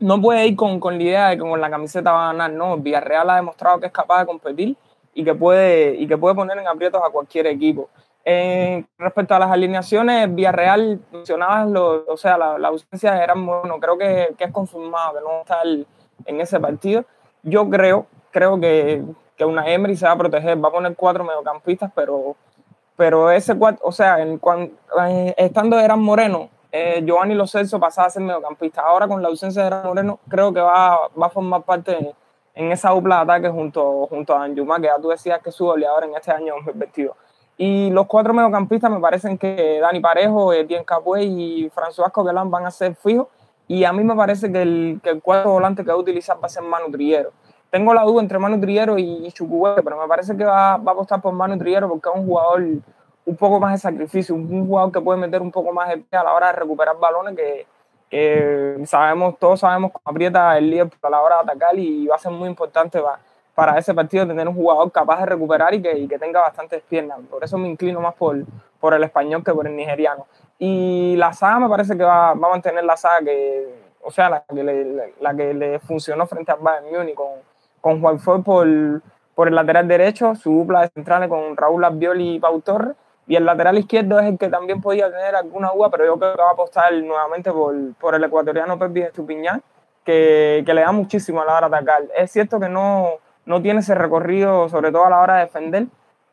[0.00, 2.52] no puede ir con, con la idea de que con la camiseta va a ganar.
[2.52, 4.76] No, Villarreal ha demostrado que es capaz de competir
[5.14, 7.88] y que puede, y que puede poner en aprietos a cualquier equipo.
[8.24, 13.40] Eh, respecto a las alineaciones, Villarreal mencionabas, lo, o sea, la, la ausencia de Gran
[13.40, 15.66] Moreno, creo que, que, es confirmado que no a estar
[16.26, 17.04] en ese partido.
[17.42, 19.02] Yo creo, creo que,
[19.36, 22.36] que una Emery se va a proteger, va a poner cuatro mediocampistas, pero,
[22.96, 24.74] pero ese cuatro, o sea, en, cuando,
[25.36, 28.82] estando Gran Moreno, eh, Giovanni Lo Celso pasaba a ser mediocampista.
[28.82, 32.14] Ahora con la ausencia de Gran Moreno, creo que va, va a formar parte
[32.54, 35.54] en esa dupla de ataque junto, junto a Anjuma, que ya tú decías que es
[35.54, 37.16] su goleador en este año 2022.
[37.62, 42.64] Y los cuatro mediocampistas me parecen que Dani Parejo, Etienne Capué y François Coquelin van
[42.64, 43.26] a ser fijos.
[43.68, 46.38] Y a mí me parece que el, que el cuarto volante que va a utilizar
[46.42, 47.32] va a ser Manu Trillero.
[47.68, 49.34] Tengo la duda entre Manu Trillero y, y
[49.84, 52.62] pero me parece que va, va, a apostar por Manu Trillero porque es un jugador
[53.26, 56.18] un poco más de sacrificio, un, jugador que puede meter un poco más de pie
[56.18, 57.66] a la hora de recuperar balones que,
[58.08, 62.16] que sabemos, todos sabemos cómo aprieta el líder a la hora de atacar y va
[62.16, 63.18] a ser muy importante para
[63.60, 67.18] para ese partido tener un jugador capaz de recuperar y que, tenga bastantes piernas.
[67.28, 68.34] Por eso me inclino más por,
[68.94, 70.26] el español que por el nigeriano.
[70.58, 73.68] Y la saga me parece que va, a mantener la saga que,
[74.02, 77.28] o sea, la que le, la que le funcionó frente al Bayern Múnich con,
[77.82, 78.66] con Juan Ford por,
[79.34, 82.96] por el lateral derecho, su dupla de centrales con Raúl Albioli y Pau Torres.
[83.26, 86.34] Y el lateral izquierdo es el que también podía tener alguna duda, pero yo creo
[86.34, 89.62] que va a apostar nuevamente por, el ecuatoriano Pepe Estupiñán,
[90.02, 92.02] que, que le da muchísimo a la hora de atacar.
[92.16, 95.86] Es cierto que no, no tiene ese recorrido, sobre todo a la hora de defender,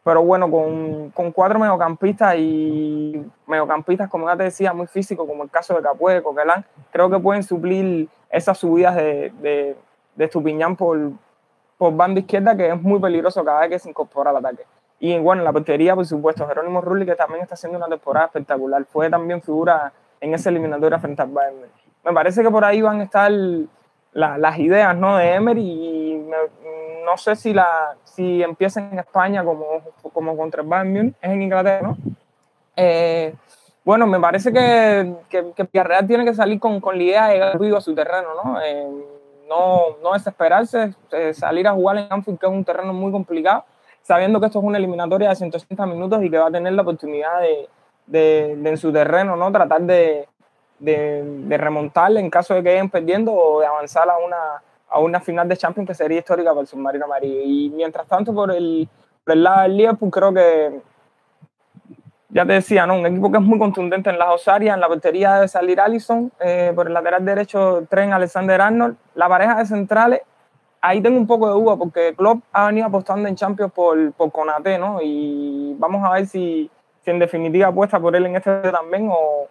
[0.03, 5.43] pero bueno, con, con cuatro mediocampistas y mediocampistas, como ya te decía, muy físicos, como
[5.43, 9.75] el caso de Capué, Coquelán, creo que pueden suplir esas subidas de, de,
[10.15, 10.97] de Estupiñán por,
[11.77, 14.63] por banda izquierda, que es muy peligroso cada vez que se incorpora al ataque.
[14.99, 18.27] Y bueno, en la portería, por supuesto, Jerónimo Rulli, que también está haciendo una temporada
[18.27, 18.83] espectacular.
[18.85, 21.57] Fue también figura en esa eliminatoria frente al Bayern.
[22.03, 23.31] Me parece que por ahí van a estar
[24.13, 25.17] la, las ideas ¿no?
[25.17, 26.35] de Emery y me,
[27.07, 29.81] no sé si, la, si empieza en España como,
[30.13, 31.97] como contra el Bayern es en Inglaterra, ¿no?
[32.75, 33.33] Eh,
[33.85, 37.33] bueno, me parece que, que, que Villarreal tiene que salir con, con la idea de
[37.35, 38.61] llegar vivo a su terreno, ¿no?
[38.61, 38.85] Eh,
[39.47, 43.63] no, no desesperarse, eh, salir a jugar en Anfield, que es un terreno muy complicado,
[44.01, 46.81] sabiendo que esto es una eliminatoria de 160 minutos y que va a tener la
[46.81, 47.69] oportunidad de,
[48.05, 49.49] de, de en su terreno, ¿no?
[49.53, 50.27] Tratar de,
[50.79, 54.99] de, de remontarle en caso de que queden perdiendo o de avanzar a una, a
[54.99, 57.41] una final de Champions que sería histórica para el submarino amarillo.
[57.43, 58.87] Y mientras tanto, por el,
[59.25, 60.81] el lado del Liverpool, creo que,
[62.29, 62.95] ya te decía, ¿no?
[62.95, 64.47] un equipo que es muy contundente en las dos.
[64.47, 68.97] En la portería debe salir Allison, eh, por el lateral derecho, Tren Alexander Arnold.
[69.15, 70.21] La pareja de centrales,
[70.81, 74.31] ahí tengo un poco de duda porque Klopp ha venido apostando en Champions por, por
[74.31, 74.99] Conate, ¿no?
[75.01, 76.69] Y vamos a ver si,
[77.03, 79.47] si en definitiva apuesta por él en este también o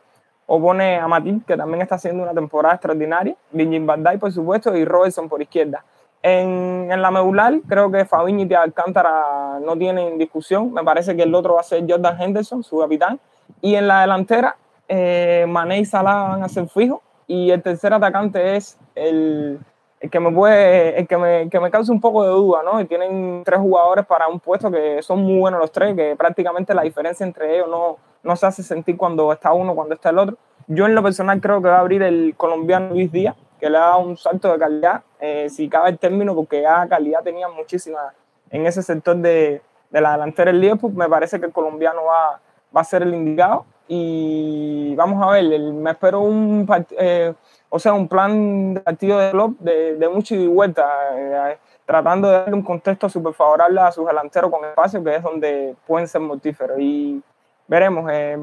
[0.46, 4.76] o pone a Matip, que también está haciendo una temporada extraordinaria, Virgin Dijk, por supuesto,
[4.76, 5.84] y Robertson por izquierda.
[6.22, 10.72] En, en la medular, creo que Fabiño y Alcántara no tienen discusión.
[10.72, 13.20] Me parece que el otro va a ser Jordan Henderson, su capitán.
[13.60, 14.56] Y en la delantera,
[14.88, 17.00] eh, Mané y Salah van a ser fijos.
[17.28, 19.60] Y el tercer atacante es el,
[20.00, 22.80] el que me puede, el que me, que me causa un poco de duda, ¿no?
[22.80, 26.74] Y tienen tres jugadores para un puesto que son muy buenos los tres, que prácticamente
[26.74, 30.18] la diferencia entre ellos no, no se hace sentir cuando está uno, cuando está el
[30.18, 30.36] otro.
[30.66, 33.78] Yo en lo personal creo que va a abrir el colombiano Luis Díaz, que le
[33.78, 38.12] da un salto de calidad, eh, si cabe el término, porque ya calidad tenía muchísima
[38.50, 40.92] en ese sector de, de la delantera del Liverpool.
[40.92, 42.40] Me parece que el colombiano va,
[42.76, 47.32] va a ser el indicado y vamos a ver, el, me espero un, eh,
[47.68, 50.84] o sea, un plan de partido de club de, de mucho y vuelta,
[51.14, 55.22] eh, tratando de darle un contexto súper favorable a sus delanteros con espacio, que es
[55.22, 56.76] donde pueden ser mortíferos.
[56.80, 57.22] Y
[57.68, 58.10] veremos.
[58.12, 58.38] Eh,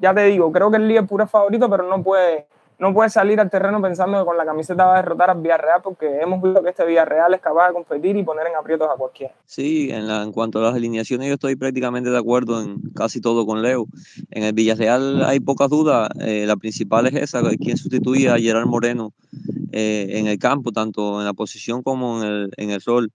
[0.00, 2.46] ya te digo, creo que el Liverpool es favorito, pero no puede,
[2.78, 5.82] no puede salir al terreno pensando que con la camiseta va a derrotar al Villarreal,
[5.82, 8.96] porque hemos visto que este Villarreal es capaz de competir y poner en aprietos a
[8.96, 9.34] cualquiera.
[9.44, 13.20] Sí, en, la, en cuanto a las alineaciones, yo estoy prácticamente de acuerdo en casi
[13.20, 13.86] todo con Leo.
[14.30, 16.08] En el Villarreal hay pocas dudas.
[16.20, 19.12] Eh, la principal es esa, quien sustituye a Gerard Moreno
[19.72, 23.10] eh, en el campo, tanto en la posición como en el, en el rol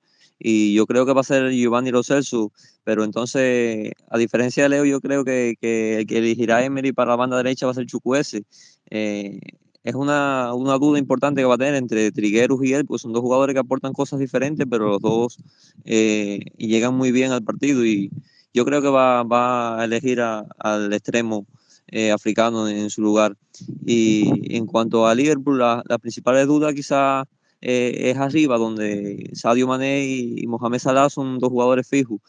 [0.45, 2.51] y yo creo que va a ser Giovanni Lo Celso,
[2.83, 7.11] pero entonces, a diferencia de Leo, yo creo que, que el que elegirá Emery para
[7.11, 8.43] la banda derecha va a ser Chukwueze.
[8.89, 9.39] Eh,
[9.85, 13.13] es una, una, duda importante que va a tener entre Trigueros y él, pues son
[13.13, 15.37] dos jugadores que aportan cosas diferentes, pero los dos
[15.85, 18.11] eh, llegan muy bien al partido y
[18.53, 21.45] yo creo que va, va a elegir al extremo
[21.87, 23.37] eh, africano en, su lugar.
[23.85, 27.25] Y en cuanto a Liverpool, la, la principal duda quizá
[27.65, 32.19] eh, es arriba, donde Sadio Mané y Mohamed Salah son dos jugadores fijos.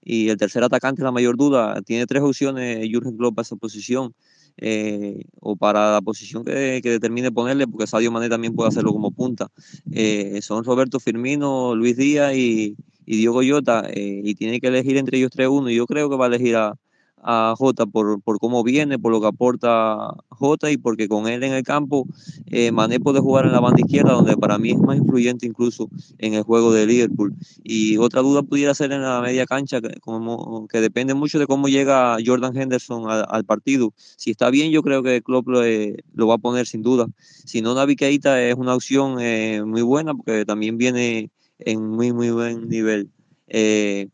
[0.00, 1.82] y el tercer atacante la mayor duda.
[1.82, 4.14] Tiene tres opciones Jurgen Klopp para esa posición.
[4.56, 9.10] Eh, o para la posición que, determine ponerle, porque Sadio Mané también puede hacerlo como
[9.10, 9.48] punta.
[9.90, 15.18] Eh, son Roberto Firmino, Luis Díaz y, y Diogo Jota, y tiene que elegir entre
[15.18, 16.76] ellos tres uno, y yo creo que va a elegir a,
[17.24, 21.42] a Jota por, por cómo viene, por lo que aporta Jota y porque con él
[21.42, 22.06] en el campo
[22.46, 25.88] eh, Mané puede jugar en la banda izquierda, donde para mí es más influyente incluso
[26.18, 27.34] en el juego de Liverpool.
[27.62, 31.68] Y otra duda pudiera ser en la media cancha, como, que depende mucho de cómo
[31.68, 33.92] llega Jordan Henderson al, partido.
[34.16, 37.06] Si está bien, yo creo que Klopp lo, eh, lo, va a poner sin duda.
[37.44, 42.12] Si no, Navi Keita es una opción eh, muy buena porque también viene en muy,
[42.12, 43.10] muy buen nivel.
[43.48, 44.08] Eh,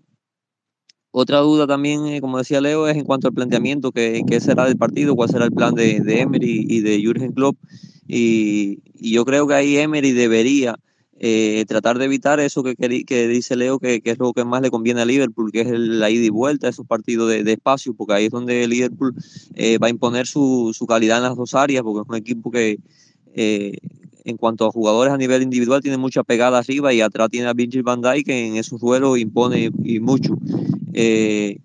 [1.13, 4.77] otra duda también, eh, como decía Leo, es en cuanto al planteamiento, que, será del
[4.77, 7.57] partido, cuál será el plan de, Emery y de Jürgen Klopp.
[8.07, 10.77] Y, yo creo que ahí Emery debería
[11.19, 14.71] eh, tratar de evitar eso que, que, dice Leo, que, es lo que más le
[14.71, 18.27] conviene a Liverpool, que es la ida y vuelta, esos partidos de, espacio, porque ahí
[18.27, 19.15] es donde Liverpool
[19.55, 22.51] eh, va a imponer su, su, calidad en las dos áreas, porque es un equipo
[22.51, 22.79] que
[24.25, 27.53] en cuanto a jugadores a nivel individual tiene mucha pegada arriba y atrás tiene a
[27.53, 30.37] Virgil van Dijk que en esos duelos impone y mucho.
[30.93, 31.59] Eh,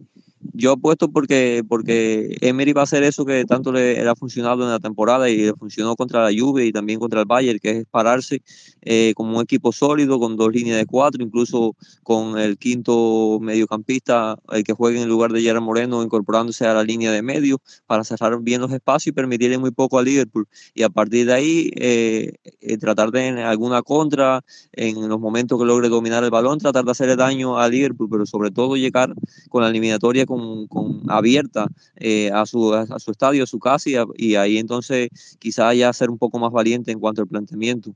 [0.55, 4.69] yo apuesto porque, porque Emery va a hacer eso que tanto le, ha funcionado en
[4.69, 7.85] la temporada y le funcionó contra la Juve y también contra el Bayern, que es
[7.89, 8.41] pararse
[8.81, 14.37] eh, como un equipo sólido, con dos líneas de cuatro, incluso con el quinto mediocampista,
[14.51, 18.03] el que juegue en lugar de Gerard Moreno, incorporándose a la línea de medio para
[18.03, 20.47] cerrar bien los espacios y permitirle muy poco a Liverpool.
[20.73, 25.59] Y a partir de ahí, eh, eh, tratar de en alguna contra, en los momentos
[25.59, 29.13] que logre dominar el balón, tratar de hacerle daño a Liverpool, pero sobre todo llegar
[29.49, 30.44] con la eliminatoria con
[31.07, 35.91] abierta eh, a, su, a, su estadio, a su casa, y, ahí entonces quizá ya
[35.93, 37.95] ser un poco más valiente en cuanto al planteamiento.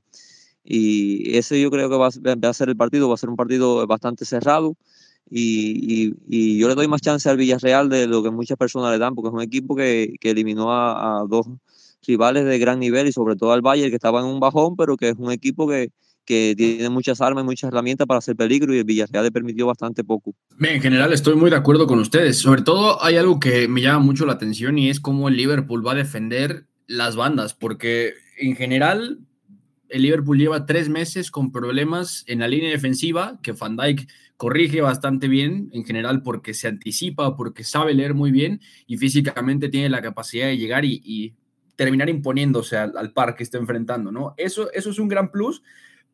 [0.63, 3.85] Y ese yo creo que va, a ser el partido, va a ser un partido
[3.88, 4.75] bastante cerrado.
[5.31, 8.97] Y, y, yo le doy más chance al Villarreal de lo que muchas personas le
[8.97, 11.47] dan, porque es un equipo que, que eliminó a, a, dos
[12.05, 14.97] rivales de gran nivel y sobre todo al Bayern, que estaba en un bajón, pero
[14.97, 15.91] que es un equipo que,
[16.29, 19.65] que tiene muchas armas y muchas herramientas para hacer peligro y el Villarreal le permitió
[19.65, 20.35] bastante poco.
[20.59, 22.37] en general estoy muy de acuerdo con ustedes.
[22.37, 25.85] Sobre todo hay algo que me llama mucho la atención y es cómo el Liverpool
[25.85, 29.21] va a defender las bandas, porque en general
[29.89, 34.81] el Liverpool lleva tres meses con problemas en la línea defensiva, que Van Dijk corrige
[34.81, 39.89] bastante bien en general porque se anticipa, porque sabe leer muy bien y físicamente tiene
[39.89, 41.33] la capacidad de llegar y,
[41.75, 44.33] terminar imponiéndose al, al, par que está enfrentando, ¿no?
[44.35, 45.63] Eso, eso es un gran plus,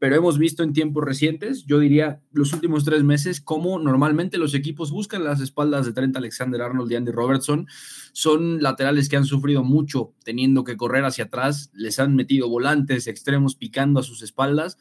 [0.05, 4.53] pero hemos visto en tiempos recientes, yo diría los últimos tres meses, cómo normalmente los
[4.53, 7.65] equipos buscan las espaldas de Trent Alexander Arnold y Andy Robertson.
[8.13, 13.07] Son laterales que han sufrido mucho teniendo que correr hacia atrás, les han metido volantes
[13.07, 14.77] extremos picando a sus espaldas.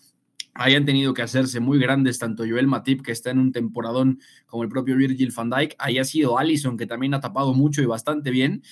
[0.53, 4.63] Hayan tenido que hacerse muy grandes, tanto Joel Matip, que está en un temporadón, como
[4.63, 8.31] el propio Virgil van Dijk, haya sido Allison, que también ha tapado mucho y bastante
[8.31, 8.63] bien.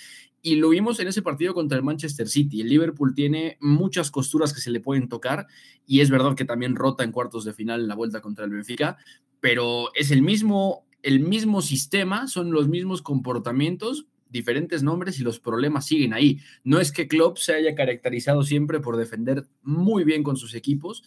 [0.44, 2.61] Y lo vimos en ese partido contra el Manchester City.
[2.61, 5.46] El Liverpool tiene muchas costuras que se le pueden tocar
[5.87, 8.50] y es verdad que también rota en cuartos de final en la vuelta contra el
[8.50, 8.98] Benfica,
[9.38, 15.38] pero es el mismo, el mismo sistema, son los mismos comportamientos, diferentes nombres y los
[15.38, 16.40] problemas siguen ahí.
[16.64, 21.05] No es que Klopp se haya caracterizado siempre por defender muy bien con sus equipos,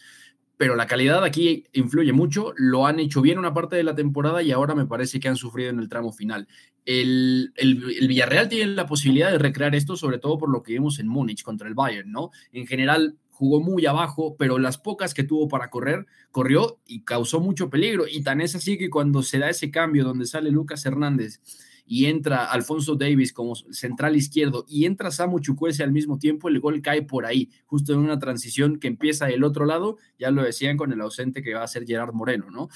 [0.58, 2.54] pero la calidad aquí influye mucho.
[2.56, 5.36] Lo han hecho bien una parte de la temporada y ahora me parece que han
[5.36, 6.48] sufrido en el tramo final.
[6.86, 11.00] El, el, Villarreal tiene la posibilidad de recrear esto, sobre todo por lo que vimos
[11.00, 12.32] en Múnich contra el Bayern, ¿no?
[12.52, 17.42] En general jugó muy abajo, pero las pocas que tuvo para correr, corrió y causó
[17.42, 18.06] mucho peligro.
[18.10, 21.42] Y tan es así que cuando se da ese cambio donde sale Lucas Hernández
[21.86, 26.60] y entra Alfonso Davis como central izquierdo y entra Samu Chukwese al mismo tiempo, el
[26.60, 30.44] gol cae por ahí, justo en una transición que empieza del otro lado, ya lo
[30.44, 32.70] decían con el ausente que va a ser Gerard Moreno, ¿no?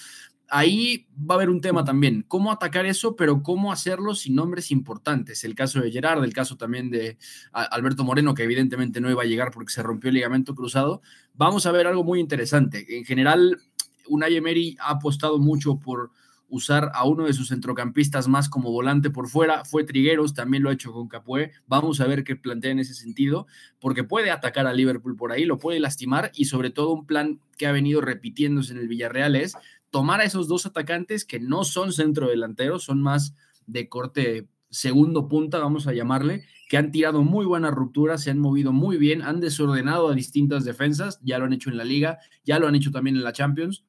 [0.51, 4.71] Ahí va a haber un tema también, cómo atacar eso, pero cómo hacerlo sin nombres
[4.71, 5.43] importantes.
[5.43, 7.19] El caso de Gerard, el caso también de
[7.51, 11.03] Alberto Moreno, que evidentemente no iba a llegar porque se rompió el ligamento cruzado.
[11.35, 12.97] Vamos a ver algo muy interesante.
[12.97, 13.59] En general,
[14.07, 16.09] Unai Emery ha apostado mucho por
[16.49, 19.63] usar a uno de sus centrocampistas más como volante por fuera.
[19.65, 21.51] Fue Trigueros, también lo ha hecho con Capué.
[21.67, 23.47] Vamos a ver qué plantea en ese sentido,
[23.79, 27.39] porque puede atacar a Liverpool por ahí, lo puede lastimar y sobre todo un plan
[27.57, 29.55] que ha venido repitiéndose en el Villarreal es
[29.89, 33.35] tomar a esos dos atacantes que no son centro delanteros, son más
[33.65, 38.37] de corte segundo punta, vamos a llamarle, que han tirado muy buenas rupturas, se han
[38.37, 42.19] movido muy bien, han desordenado a distintas defensas, ya lo han hecho en la liga,
[42.43, 43.83] ya lo han hecho también en la Champions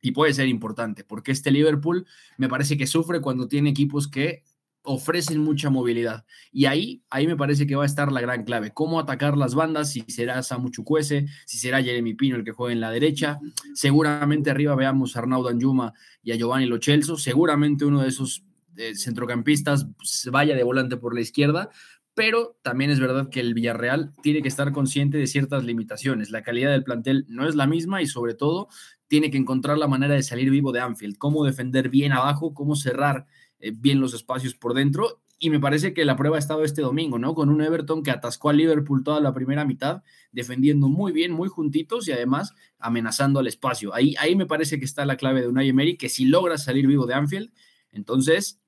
[0.00, 4.44] y puede ser importante, porque este Liverpool me parece que sufre cuando tiene equipos que
[4.86, 6.24] ofrecen mucha movilidad.
[6.52, 8.70] Y ahí, ahí me parece que va a estar la gran clave.
[8.72, 12.72] Cómo atacar las bandas, si será Samu Chukwese, si será Jeremy Pino el que juegue
[12.72, 13.38] en la derecha.
[13.74, 15.92] Seguramente arriba veamos a Arnaud Danjuma
[16.22, 17.16] y a Giovanni Lochelso.
[17.16, 18.44] Seguramente uno de esos
[18.76, 19.86] eh, centrocampistas
[20.30, 21.70] vaya de volante por la izquierda.
[22.14, 26.30] Pero también es verdad que el Villarreal tiene que estar consciente de ciertas limitaciones.
[26.30, 28.68] La calidad del plantel no es la misma y sobre todo
[29.08, 32.76] tiene que encontrar la manera de salir vivo de Anfield, cómo defender bien abajo, cómo
[32.76, 33.26] cerrar
[33.58, 35.20] eh, bien los espacios por dentro.
[35.38, 37.34] Y me parece que la prueba ha estado este domingo, ¿no?
[37.34, 40.02] Con un Everton que atascó a Liverpool toda la primera mitad,
[40.32, 43.94] defendiendo muy bien, muy juntitos y además amenazando al espacio.
[43.94, 46.86] Ahí, ahí me parece que está la clave de Unai Emery, que si logra salir
[46.86, 47.52] vivo de Anfield,
[47.92, 48.62] entonces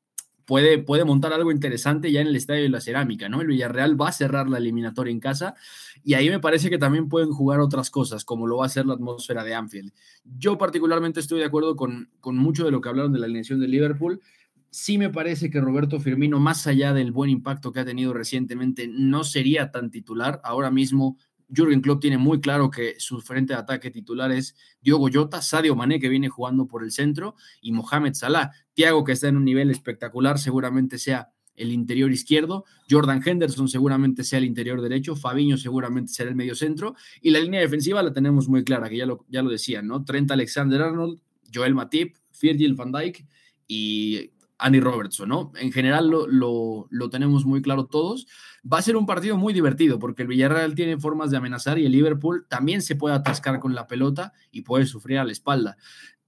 [0.48, 3.42] puede, puede montar algo interesante ya en el Estadio de la Cerámica, ¿no?
[3.42, 5.54] El Villarreal va a cerrar la eliminatoria en casa
[6.02, 8.86] y ahí me parece que también pueden jugar otras cosas, como lo va a hacer
[8.86, 9.92] la atmósfera de Anfield.
[10.24, 13.60] Yo particularmente estoy de acuerdo con, con mucho de lo que hablaron de la alineación
[13.60, 14.22] de Liverpool
[14.70, 18.86] sí me parece que Roberto Firmino, más allá del buen impacto que ha tenido recientemente,
[18.86, 20.40] no sería tan titular.
[20.44, 21.16] Ahora mismo,
[21.48, 25.74] Jürgen Klopp tiene muy claro que su frente de ataque titular es Diogo Jota, Sadio
[25.74, 28.52] Mané, que viene jugando por el centro, y Mohamed Salah.
[28.74, 34.22] Thiago, que está en un nivel espectacular, seguramente sea el interior izquierdo, Jordan Henderson seguramente
[34.22, 38.12] sea el interior derecho, Fabiño seguramente será el medio centro, y la línea defensiva la
[38.12, 40.04] tenemos muy clara, que ya lo, ya lo decían, ¿no?
[40.04, 41.20] Trent Alexander-Arnold,
[41.52, 43.26] Joel Matip, Virgil van Dijk
[43.66, 45.52] y Andy Robertson, ¿no?
[45.56, 48.26] En general lo, tenemos muy claro todos.
[48.70, 51.86] Va a ser un partido muy divertido porque el Villarreal tiene formas de amenazar y
[51.86, 55.76] el Liverpool también se puede atascar con la pelota y puede sufrir a la espalda.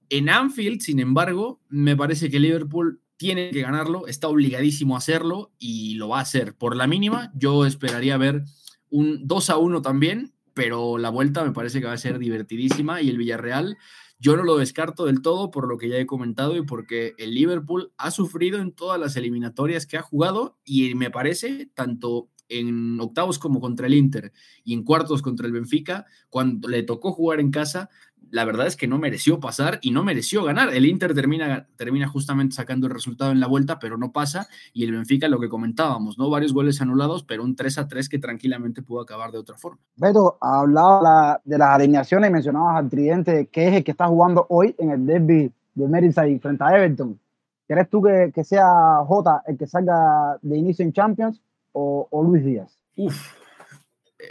[0.09, 5.53] En Anfield, sin embargo, me parece que Liverpool tiene que ganarlo, está obligadísimo a hacerlo
[5.59, 6.55] y lo va a hacer.
[6.55, 8.45] Por la mínima, yo esperaría ver
[8.89, 13.03] un 2 a 1 también, pero la vuelta me parece que va a ser divertidísima
[13.03, 13.77] y el Villarreal
[14.21, 17.35] yo no lo descarto del todo por lo que ya he comentado y porque el
[17.35, 23.01] Liverpool ha sufrido en todas las eliminatorias que ha jugado y me parece, tanto en
[23.01, 27.41] octavos como contra el Inter y en cuartos contra el Benfica, cuando le tocó jugar
[27.41, 27.89] en casa,
[28.31, 30.73] la verdad es que no mereció pasar y no mereció ganar.
[30.73, 34.49] El Inter termina, termina justamente sacando el resultado en la vuelta, pero no pasa.
[34.73, 36.31] Y el Benfica, lo que comentábamos, ¿no?
[36.31, 39.79] Varios goles anulados, pero un 3 a 3 que tranquilamente pudo acabar de otra forma.
[39.97, 44.47] Beto, hablaba de las alineaciones y mencionabas al Tridente, que es el que está jugando
[44.49, 47.19] hoy en el derby de Merseyside frente a Everton.
[47.67, 51.41] ¿Crees tú que, que, sea Jota el que salga de inicio en Champions
[51.73, 52.77] o, o Luis Díaz?
[52.97, 53.35] Uf,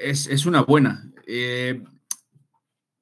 [0.02, 1.10] es, es una buena.
[1.26, 1.84] Eh,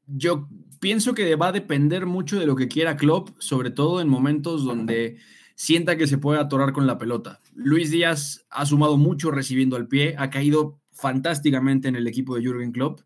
[0.05, 0.47] yo
[0.80, 4.63] pienso que va a depender mucho de lo que quiera Klopp, sobre todo en momentos
[4.63, 5.17] donde
[5.55, 7.41] sienta que se puede atorar con la pelota.
[7.53, 12.41] Luis Díaz ha sumado mucho recibiendo al pie, ha caído fantásticamente en el equipo de
[12.41, 13.01] Jürgen Klopp.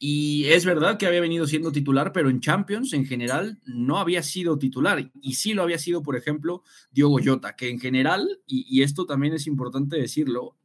[0.00, 4.22] Y es verdad que había venido siendo titular, pero en Champions en general no había
[4.22, 5.10] sido titular.
[5.20, 9.34] Y sí lo había sido, por ejemplo, Diogo Jota, que en general, y, esto también
[9.34, 10.56] es importante decirlo,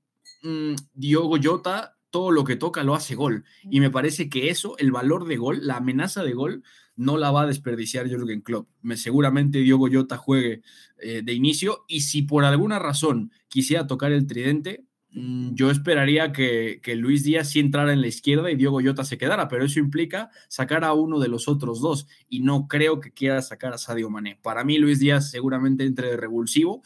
[0.43, 3.43] mmm, Diogo Jota todo lo que toca lo hace gol.
[3.63, 6.63] Y me parece que eso, el valor de gol, la amenaza de gol,
[6.95, 8.69] no la va a desperdiciar Jürgen Klopp.
[8.83, 10.61] Me, seguramente Diogo Jota juegue
[10.99, 16.31] eh, de inicio y si por alguna razón quisiera tocar el tridente, mm, yo esperaría
[16.31, 19.65] que, que, Luis Díaz sí entrara en la izquierda y Diogo Jota se quedara, pero
[19.65, 23.73] eso implica sacar a uno de los otros dos y no creo que quiera sacar
[23.73, 24.37] a Sadio Mané.
[24.43, 26.83] Para mí Luis Díaz seguramente entre de revulsivo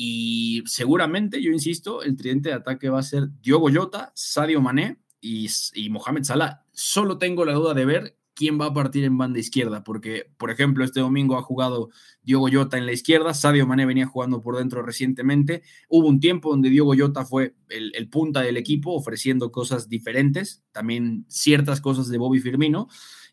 [0.00, 5.00] y seguramente, yo insisto, el tridente de ataque va a ser Diogo Jota, Sadio Mané
[5.20, 5.50] y,
[5.90, 6.62] Mohamed Salah.
[6.70, 10.52] Solo tengo la duda de ver quién va a partir en banda izquierda, porque, por
[10.52, 11.90] ejemplo, este domingo ha jugado
[12.22, 15.64] Diogo Jota en la izquierda, Sadio Mané venía jugando por dentro recientemente.
[15.88, 20.62] Hubo un tiempo donde Diogo Jota fue el, el, punta del equipo, ofreciendo cosas diferentes,
[20.70, 22.86] también ciertas cosas de Bobby Firmino,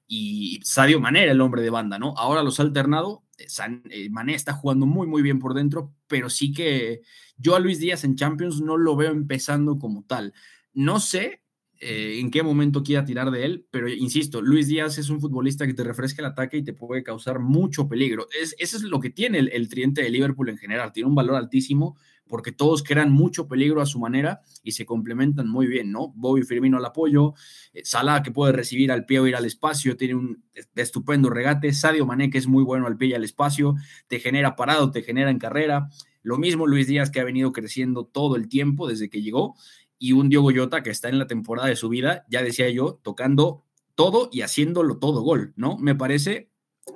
[0.07, 2.15] y Sadio Mané era el hombre de banda, ¿no?
[2.17, 3.24] Ahora los ha alternado.
[3.37, 3.47] Eh,
[3.89, 7.01] eh, Mané está jugando muy, muy bien por dentro, pero sí que
[7.37, 10.33] yo a Luis Díaz en Champions no lo veo empezando como tal.
[10.73, 11.41] No sé
[11.79, 15.67] eh, en qué momento quiera tirar de él, pero insisto, Luis Díaz es un futbolista
[15.67, 18.27] que te refresca el ataque y te puede causar mucho peligro.
[18.41, 21.15] Es, eso es lo que tiene el, el triente de Liverpool en general, tiene un
[21.15, 25.91] valor altísimo porque todos crean mucho peligro a su manera y se complementan muy bien,
[25.91, 26.11] ¿no?
[26.15, 27.33] Bobby Firmino al apoyo,
[27.73, 30.43] eh, Salah que puede recibir al pie o ir al espacio, tiene un
[30.75, 33.75] estupendo regate, Sadio Mané que es muy bueno al pie y al espacio,
[34.07, 35.89] te genera parado, te genera en carrera,
[36.23, 39.55] lo mismo Luis Díaz que ha venido creciendo todo el tiempo desde que llegó
[39.99, 42.99] y un Diogo Jota que está en la temporada de su vida, ya decía yo,
[43.03, 43.63] tocando
[43.93, 45.77] todo y haciéndolo todo gol, ¿no?
[45.77, 46.49] Me parece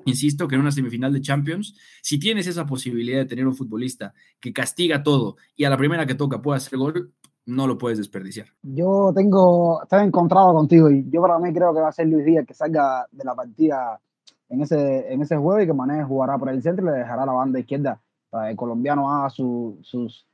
[0.05, 4.13] Insisto que en una semifinal de Champions, si tienes esa posibilidad de tener un futbolista
[4.39, 7.11] que castiga todo y a la primera que toca puede hacer gol,
[7.45, 8.47] no lo puedes desperdiciar.
[8.61, 12.25] Yo tengo, estoy encontrado contigo y yo para mí creo que va a ser Luis
[12.25, 13.99] Díaz que salga de la partida
[14.49, 17.25] en ese, en ese juego y que Mané jugará por el centro y le dejará
[17.25, 17.99] la banda izquierda
[18.31, 20.25] que el colombiano haga sus,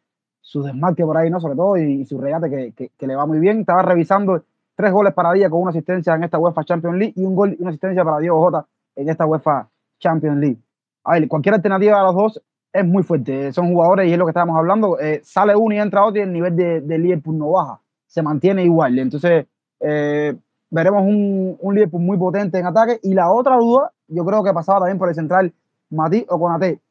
[0.42, 1.40] su desmarque por ahí, ¿no?
[1.40, 3.62] Sobre todo, y, su regate que, que, le va muy bien.
[3.62, 4.44] Estaba revisando
[4.76, 7.56] tres goles para día con una asistencia en esta UEFA Champions League y un gol
[7.58, 9.70] y una asistencia para Diego Jota en esta UEFA
[10.00, 10.60] Champions League.
[11.04, 12.42] A ver, cualquier alternativa a los dos
[12.74, 13.54] es muy fuerte.
[13.54, 15.00] Son jugadores y es lo que estábamos hablando.
[15.00, 17.80] Eh, sale uno y entra otro y el nivel de, de Liverpool no baja.
[18.08, 19.00] Se mantiene igual.
[19.00, 19.46] Entonces,
[19.80, 20.36] eh,
[20.70, 23.00] veremos un, un, Liverpool muy potente en ataque.
[23.04, 25.54] Y la otra duda, yo creo que pasaba también por el central
[25.90, 26.82] Mati o Conate.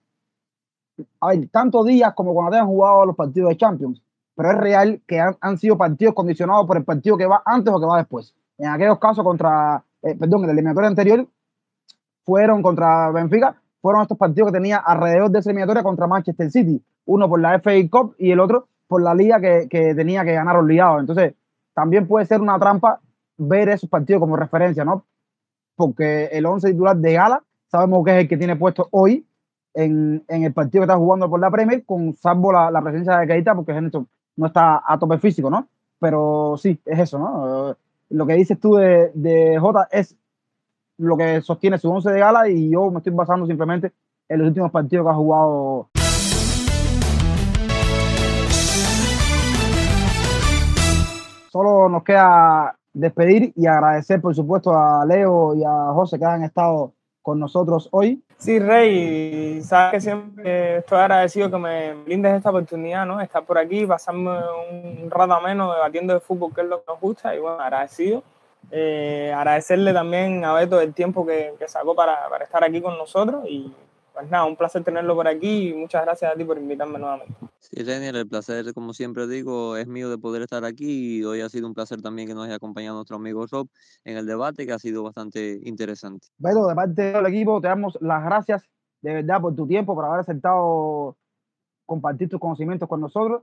[1.20, 4.00] A ver, tanto Díaz como Conate han jugado los partidos de Champions,
[4.36, 7.80] pero es real que han, sido partidos condicionados por el partido que va antes o
[7.80, 8.34] que va después.
[8.58, 11.26] En aquellos casos contra, eh, perdón, en el eliminatorio anterior
[12.24, 16.82] fueron contra Benfica, fueron estos partidos que tenía alrededor de esa eliminatoria contra Manchester City,
[17.06, 20.32] uno por la FA Cup y el otro por la liga que, que tenía que
[20.32, 21.00] ganar obligado.
[21.00, 21.34] Entonces,
[21.74, 23.00] también puede ser una trampa
[23.36, 25.04] ver esos partidos como referencia, ¿no?
[25.76, 29.26] Porque el 11 titular de Gala sabemos que es el que tiene puesto hoy
[29.74, 33.26] en, en el partido que está jugando por la Premier, con salvo la, presencia de
[33.26, 33.72] Keita, porque
[34.36, 35.66] no está a tope físico, ¿no?
[35.98, 37.76] Pero sí, es eso, ¿no?
[38.10, 40.16] Lo que dices tú de, de Jota es
[40.98, 43.92] lo que sostiene su 11 de gala y yo me estoy basando simplemente
[44.28, 45.88] en los últimos partidos que ha jugado.
[51.50, 56.42] Solo nos queda despedir y agradecer, por supuesto, a Leo y a José que han
[56.42, 56.92] estado
[57.22, 58.22] con nosotros hoy.
[58.36, 63.20] Sí, Rey, sabes que siempre estoy agradecido que me brindes esta oportunidad, ¿no?
[63.20, 67.00] Estar por aquí, pasarme un rato menos debatiendo de fútbol, que es lo que nos
[67.00, 68.22] gusta, y bueno, agradecido.
[68.70, 72.96] Eh, agradecerle también a Beto el tiempo que, que sacó para, para, estar aquí con
[72.98, 73.72] nosotros y
[74.12, 77.34] pues nada, un placer tenerlo por aquí y muchas gracias a ti por invitarme nuevamente.
[77.58, 81.40] Sí, Daniel, el placer, como siempre digo, es mío de poder estar aquí y hoy
[81.40, 83.68] ha sido un placer también que nos haya acompañado nuestro amigo Rob
[84.04, 86.28] en el debate que ha sido bastante interesante.
[86.38, 88.62] Beto, de parte del equipo, te damos las gracias
[89.02, 91.16] de verdad por tu tiempo, por haber aceptado
[91.84, 93.42] compartir tus conocimientos con nosotros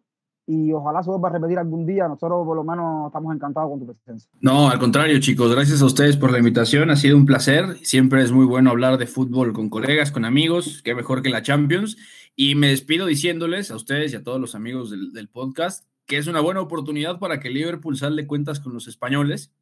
[0.52, 2.10] y ojalá se vuelva a repetir algún día.
[2.10, 4.30] Nosotros por lo menos estamos encantados con tu presencia.
[4.42, 6.90] No, al contrario, chicos, gracias a ustedes por la invitación.
[6.90, 7.78] Ha sido un placer.
[7.84, 10.82] Siempre es muy bueno hablar de fútbol con colegas, con amigos.
[10.84, 11.96] Qué mejor que la Champions.
[12.36, 16.18] Y me despido diciéndoles a ustedes y a todos los amigos del, del podcast que
[16.18, 19.54] es una buena oportunidad para que Liverpool salga cuentas con los españoles,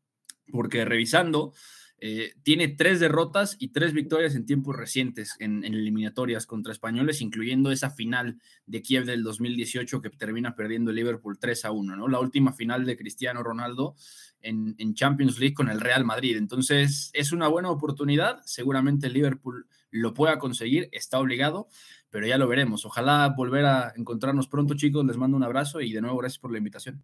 [0.51, 1.53] porque revisando
[2.01, 7.71] eh, tiene tres derrotas y tres victorias en tiempos recientes en, eliminatorias contra españoles, incluyendo
[7.71, 12.07] esa final de Kiev del 2018 que termina perdiendo el Liverpool 3 a 1, ¿no?
[12.07, 13.95] La última final de Cristiano Ronaldo
[14.41, 16.37] en, en Champions League con el Real Madrid.
[16.37, 18.41] Entonces, es una buena oportunidad.
[18.45, 21.67] Seguramente el Liverpool lo pueda conseguir, está obligado,
[22.09, 22.85] pero ya lo veremos.
[22.85, 25.05] Ojalá volver a encontrarnos pronto, chicos.
[25.05, 27.03] Les mando un abrazo y de nuevo gracias por la invitación.